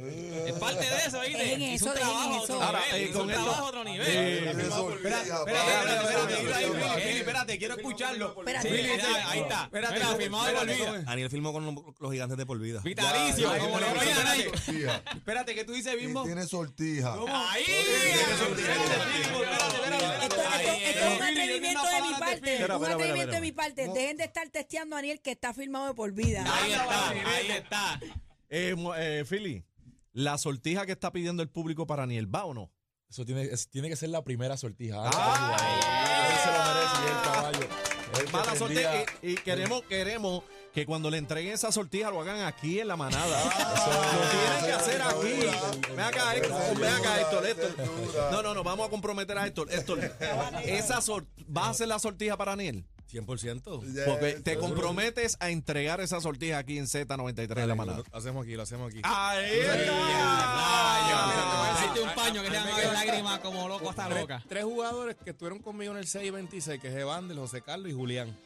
es 0.51 0.53
parte 0.59 0.85
de 0.85 0.97
eso, 1.07 1.21
¿viste? 1.23 1.75
Eso, 1.75 1.87
un 1.87 1.95
trabajo 1.95 2.45
eso. 2.45 2.59
otro 2.59 2.79
nivel, 2.79 3.03
eh, 3.09 3.11
con 3.11 3.23
un 3.23 3.31
esto- 3.31 3.43
trabajo 3.43 3.67
otro 3.69 3.85
nivel. 3.85 4.07
Eh, 4.07 4.51
Espérate, 4.51 4.61
Espérate, 4.93 5.31
espérate, 5.31 5.95
espérate, 5.95 6.35
espérate, 6.35 6.65
espérate. 6.67 7.19
Espérate, 7.21 7.59
quiero 7.59 7.75
escucharlo. 7.77 8.35
Espérate. 8.39 8.69
Ahí 8.69 9.41
está. 9.41 9.65
Espérate, 9.65 9.95
Mira, 9.95 10.07
¿cómo- 10.07 10.19
firmado 10.19 10.45
de 10.45 10.53
por 10.53 10.61
espérate, 10.61 10.83
vida. 10.83 10.93
¿cómo- 10.93 11.11
Daniel 11.11 11.31
firmó 11.31 11.53
con 11.55 11.95
los, 11.99 12.13
gigantes 12.13 12.37
de 12.37 12.45
por 12.45 12.59
vida. 12.59 12.81
Vitalicio, 12.85 13.49
como 13.59 13.81
le 13.81 13.87
a. 13.87 15.03
Espérate, 15.17 15.55
¿qué 15.55 15.65
tú 15.65 15.73
dices, 15.73 15.97
Bimbo? 15.97 16.23
tiene 16.25 16.47
sortija. 16.47 17.15
Ahí. 17.15 17.65
Esto, 20.23 20.37
es 20.37 20.97
eh. 20.97 21.17
un 21.17 21.23
atrevimiento 21.23 21.83
de 21.87 22.03
mi 22.03 22.15
parte. 22.19 22.53
Espera, 22.55 22.77
un 22.77 22.83
espera, 22.83 22.95
atrevimiento 22.95 23.21
espera, 23.21 23.33
de 23.33 23.41
mi 23.41 23.53
parte. 23.53 23.89
Dejen 23.89 24.17
de 24.17 24.25
estar 24.25 24.49
testeando 24.51 24.97
a 24.97 24.99
Daniel 24.99 25.21
que 25.21 25.31
está 25.33 25.53
firmado 25.55 25.87
de 25.89 25.95
por 25.95 26.13
vida. 26.13 26.42
Ahí 26.47 26.73
está, 26.73 27.09
ahí 27.11 27.51
está. 27.51 28.01
Eh, 28.49 28.75
eh, 28.99 29.25
Philly, 29.29 29.65
la 30.13 30.37
sortija 30.39 30.87
que 30.87 30.93
está 30.93 31.11
pidiendo 31.13 31.43
el 31.43 31.49
público 31.49 31.87
para 31.87 32.03
Aniel, 32.05 32.33
¿va 32.33 32.45
o 32.45 32.55
no? 32.55 32.71
Eso 33.09 33.25
tiene, 33.25 33.43
es- 33.43 33.69
tiene 33.69 33.89
que 33.89 33.97
ser 33.97 34.09
la 34.11 34.23
primera 34.25 34.57
sortija. 34.57 34.97
Ah. 35.05 35.57
Él 36.31 36.39
se 36.39 36.53
lo 36.53 36.59
merece 36.75 37.03
y 37.03 37.09
el 37.09 37.23
caballo. 37.23 37.93
Que 38.13 38.25
Va 38.31 38.57
sortija 38.57 39.05
y, 39.23 39.31
y 39.31 39.35
queremos, 39.37 39.83
queremos 39.85 40.45
que 40.75 40.85
cuando 40.85 41.11
le 41.11 41.17
entreguen 41.17 41.55
esa 41.55 41.73
sortija 41.73 42.11
lo 42.11 42.21
hagan 42.21 42.41
aquí 42.43 42.79
en 42.79 42.89
la 42.89 42.97
manada. 42.97 43.43
lo 43.45 44.31
tienen 44.31 44.65
que 44.67 44.73
hacer 44.73 45.03
aquí. 45.03 45.89
Ven 45.91 46.01
acá, 46.01 46.37
Héctor, 46.37 46.79
ven 46.79 46.93
acá, 46.93 47.21
Héctor, 47.21 47.47
Héctor. 47.47 47.75
No, 48.31 48.43
no, 48.43 48.53
no, 48.55 48.63
vamos 48.63 48.87
a 48.87 48.91
comprometer 48.91 49.37
a 49.39 49.47
Héctor. 49.47 49.69
Héctor, 49.73 49.99
esa 50.65 51.01
sor- 51.01 51.27
¿vas 51.47 51.67
a 51.67 51.71
hacer 51.71 51.89
la 51.89 51.99
sortija 51.99 52.37
para 52.37 52.53
Aniel? 52.53 52.85
100%. 53.13 54.05
Porque 54.07 54.33
te 54.43 54.57
comprometes 54.57 55.37
a 55.41 55.51
entregar 55.51 56.01
esa 56.01 56.21
sortija 56.21 56.59
aquí 56.59 56.79
en 56.79 56.87
Z93 56.87 57.61
en 57.63 57.69
la 57.69 57.75
manada. 57.75 58.03
Lo 58.11 58.19
hacemos 58.19 58.45
aquí, 58.45 58.55
lo 58.55 58.63
hacemos 58.63 58.91
aquí. 58.91 59.01
Ahí 59.05 59.61
Tráete 61.77 62.01
un 62.01 62.15
paño 62.15 62.43
que 62.43 62.51
le 62.51 62.59
van 62.59 62.69
a 62.69 62.77
ver 62.77 62.93
lágrimas 62.93 63.39
como 63.41 63.69
loco 63.69 63.91
hasta 63.91 64.09
Tres, 64.09 64.21
loca. 64.21 64.43
tres 64.49 64.65
jugadores 64.65 65.17
que 65.23 65.31
estuvieron 65.31 65.59
conmigo 65.61 65.93
en 65.93 65.99
el 65.99 66.07
626, 66.07 66.81
que 66.81 66.89
es 66.89 66.95
Evander, 66.95 67.37
José 67.37 67.63
Carlos 67.63 67.91
y 67.91 67.93
Julián. 67.95 68.37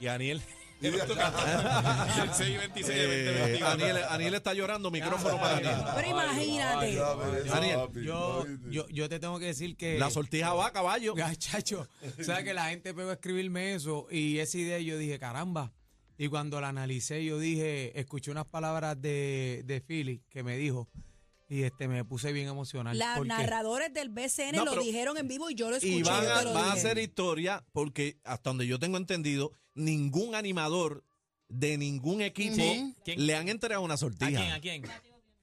Y 0.00 0.06
Aniel. 0.08 0.42
El 0.88 2.34
626 2.34 2.86
de 2.86 3.04
Eh, 3.04 3.38
2021. 3.38 3.66
Aniel, 3.68 3.96
Aniel 4.08 4.34
está 4.34 4.54
llorando, 4.54 4.90
micrófono 4.90 5.38
para 5.38 5.56
Aniel. 5.58 5.76
Pero 5.94 6.08
imagínate. 6.08 6.94
Daniel, 7.48 7.78
Yo, 8.04 8.44
yo, 8.70 8.86
yo 8.88 9.08
te 9.08 9.18
tengo 9.18 9.38
que 9.38 9.46
decir 9.46 9.76
que. 9.76 9.98
La 9.98 10.10
sortija 10.10 10.52
va, 10.54 10.72
caballo. 10.72 11.14
Chacho, 11.38 11.88
sabes 12.20 12.44
que 12.44 12.54
la 12.54 12.66
gente 12.68 12.94
pegó 12.94 13.10
a 13.10 13.14
escribirme 13.14 13.74
eso 13.74 14.06
y 14.10 14.38
esa 14.38 14.58
idea 14.58 14.78
yo 14.78 14.98
dije, 14.98 15.18
caramba. 15.18 15.72
Y 16.16 16.28
cuando 16.28 16.60
la 16.60 16.68
analicé, 16.68 17.24
yo 17.24 17.38
dije, 17.40 17.98
escuché 17.98 18.30
unas 18.30 18.46
palabras 18.46 19.00
de, 19.00 19.62
de 19.64 19.80
Philly 19.80 20.22
que 20.30 20.44
me 20.44 20.56
dijo 20.56 20.88
y 21.48 21.62
este 21.64 21.88
me 21.88 22.04
puse 22.04 22.32
bien 22.32 22.46
emocional. 22.48 22.96
Los 22.96 23.26
narradores 23.26 23.92
del 23.92 24.10
BCN 24.10 24.54
No, 24.56 24.64
lo 24.64 24.80
dijeron 24.80 25.18
en 25.18 25.26
vivo 25.26 25.50
y 25.50 25.56
yo 25.56 25.70
lo 25.70 25.76
escuché. 25.76 25.92
Y 25.92 26.02
van 26.02 26.24
a, 26.26 26.42
van 26.44 26.68
a 26.68 26.72
hacer 26.72 26.98
historia 26.98 27.64
porque 27.72 28.18
hasta 28.24 28.50
donde 28.50 28.66
yo 28.68 28.78
tengo 28.78 28.96
entendido, 28.96 29.52
ningún 29.74 30.34
animador 30.34 31.04
de 31.48 31.76
ningún 31.78 32.20
equipo. 32.22 32.56
¿Quién? 33.04 33.26
le 33.26 33.36
han 33.36 33.48
entregado 33.48 33.82
una 33.82 33.94
¿A 33.94 33.98
sortija. 33.98 34.40
quién? 34.40 34.52
¿A 34.52 34.60
quién? 34.60 34.82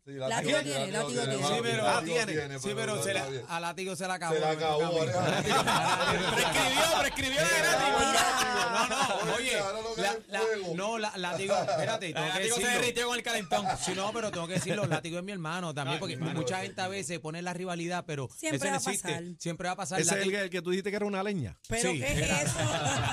Látigo 0.03 0.59
tiene, 0.63 0.91
látigo 0.91 1.21
tiene. 1.23 1.37
Sí, 1.37 1.53
pero- 1.61 1.87
Ah, 1.87 2.01
tiene. 2.03 2.59
Sí, 2.59 2.69
pero 2.75 3.03
se 3.03 3.13
la- 3.13 3.27
a 3.47 3.59
Látigo 3.59 3.95
se 3.95 4.07
la 4.07 4.15
acabó. 4.15 4.33
Se 4.33 4.39
la 4.41 4.49
a 4.49 4.51
acabó. 4.53 4.89
Prescribió, 6.35 6.83
prescribió 7.01 7.39
de 7.41 7.47
gratis. 7.47 7.87
No, 9.21 9.25
no, 9.25 9.35
oye, 9.35 9.59
Ahora 9.59 9.81
lo 9.81 9.93
que 9.95 10.01
la- 10.01 10.09
hay 10.11 10.17
la- 10.27 10.39
fuego. 10.39 10.70
No, 10.81 10.97
la- 10.97 11.13
Látigo, 11.17 11.55
espérate, 11.69 12.13
tengo 12.13 12.27
que 12.27 12.33
Látigo 12.39 12.55
se 12.57 12.67
derritió 12.67 13.07
con 13.07 13.17
el 13.17 13.23
calentón. 13.23 13.65
Sí, 13.81 13.93
no, 13.95 14.11
pero 14.13 14.31
tengo 14.31 14.47
que 14.47 14.53
decirlo, 14.53 14.85
Látigo 14.85 15.17
es 15.19 15.23
mi 15.23 15.31
hermano 15.31 15.73
también, 15.73 15.99
porque 15.99 16.17
mucha 16.17 16.61
gente 16.61 16.81
a 16.81 16.87
veces 16.87 17.19
pone 17.19 17.41
la 17.41 17.53
rivalidad, 17.53 18.03
pero 18.05 18.27
Siempre 18.35 18.57
eso 18.57 18.65
no 18.65 18.71
va 18.71 18.75
a 18.75 18.79
existe. 18.79 19.07
pasar. 19.09 19.23
Siempre 19.39 19.67
va 19.67 19.73
a 19.73 19.75
pasar. 19.75 19.99
Ese 20.01 20.09
es 20.09 20.15
el 20.15 20.19
Látigo- 20.23 20.31
que, 20.37 20.43
el 20.43 20.49
que 20.49 20.61
tú 20.61 20.69
dijiste 20.71 20.89
que 20.89 20.95
era 20.97 21.05
una 21.05 21.23
leña. 21.23 21.57
Pero 21.67 21.91
Sí, 21.91 21.99
¿qué 21.99 22.11
es 22.11 22.17
era- 22.19 22.41
eso? 22.41 22.55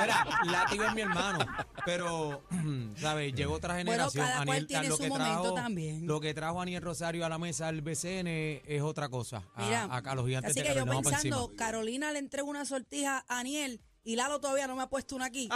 Mira, 0.00 0.26
Látigo 0.46 0.84
es 0.84 0.94
mi 0.94 1.00
hermano, 1.02 1.46
pero, 1.84 2.44
¿sabes? 3.00 3.34
Llegó 3.34 3.54
otra 3.54 3.74
Bueno, 3.74 3.90
generación. 3.92 4.26
cada 4.26 4.44
cual 4.44 4.66
tiene 4.66 4.88
lo 4.88 4.96
su 4.96 5.02
que 5.02 5.08
momento 5.08 5.40
trajo, 5.42 5.54
también. 5.54 6.06
Lo 6.06 6.20
que 6.20 6.34
trajo 6.34 6.60
Aniel 6.60 6.82
Rosario 6.82 7.24
a 7.24 7.28
la 7.28 7.38
mesa 7.38 7.66
del 7.66 7.82
BCN 7.82 8.26
es 8.66 8.82
otra 8.82 9.08
cosa. 9.08 9.42
A, 9.54 9.64
Mira, 9.64 9.84
a- 9.84 9.98
a 9.98 10.14
los 10.14 10.26
gigantes 10.26 10.50
así 10.52 10.60
de 10.60 10.68
que 10.68 10.74
yo 10.74 10.84
pensando. 10.86 11.52
Carolina 11.56 12.12
le 12.12 12.18
entregó 12.18 12.48
una 12.50 12.64
sortija 12.64 13.24
a 13.28 13.38
Aniel 13.38 13.80
y 14.04 14.16
Lalo 14.16 14.38
todavía 14.40 14.66
no 14.66 14.76
me 14.76 14.82
ha 14.82 14.86
puesto 14.86 15.16
una 15.16 15.26
aquí. 15.26 15.48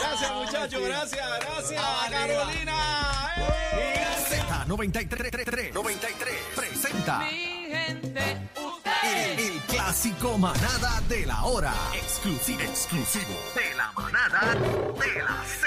Gracias, 0.00 0.32
muchachos. 0.32 0.82
Gracias, 0.82 1.28
gracias, 1.40 1.82
Carolina. 2.10 2.74
Z93 4.28 5.72
93 5.72 6.34
presenta 6.54 7.28
el, 7.28 8.16
el 9.38 9.60
clásico 9.62 10.38
manada 10.38 11.00
de 11.08 11.26
la 11.26 11.44
hora. 11.44 11.74
Exclusivo, 11.94 12.60
exclusivo 12.60 13.34
de 13.54 13.74
la 13.74 13.92
manada 13.92 14.54
de 14.54 15.22
la 15.22 15.44
Z. 15.44 15.58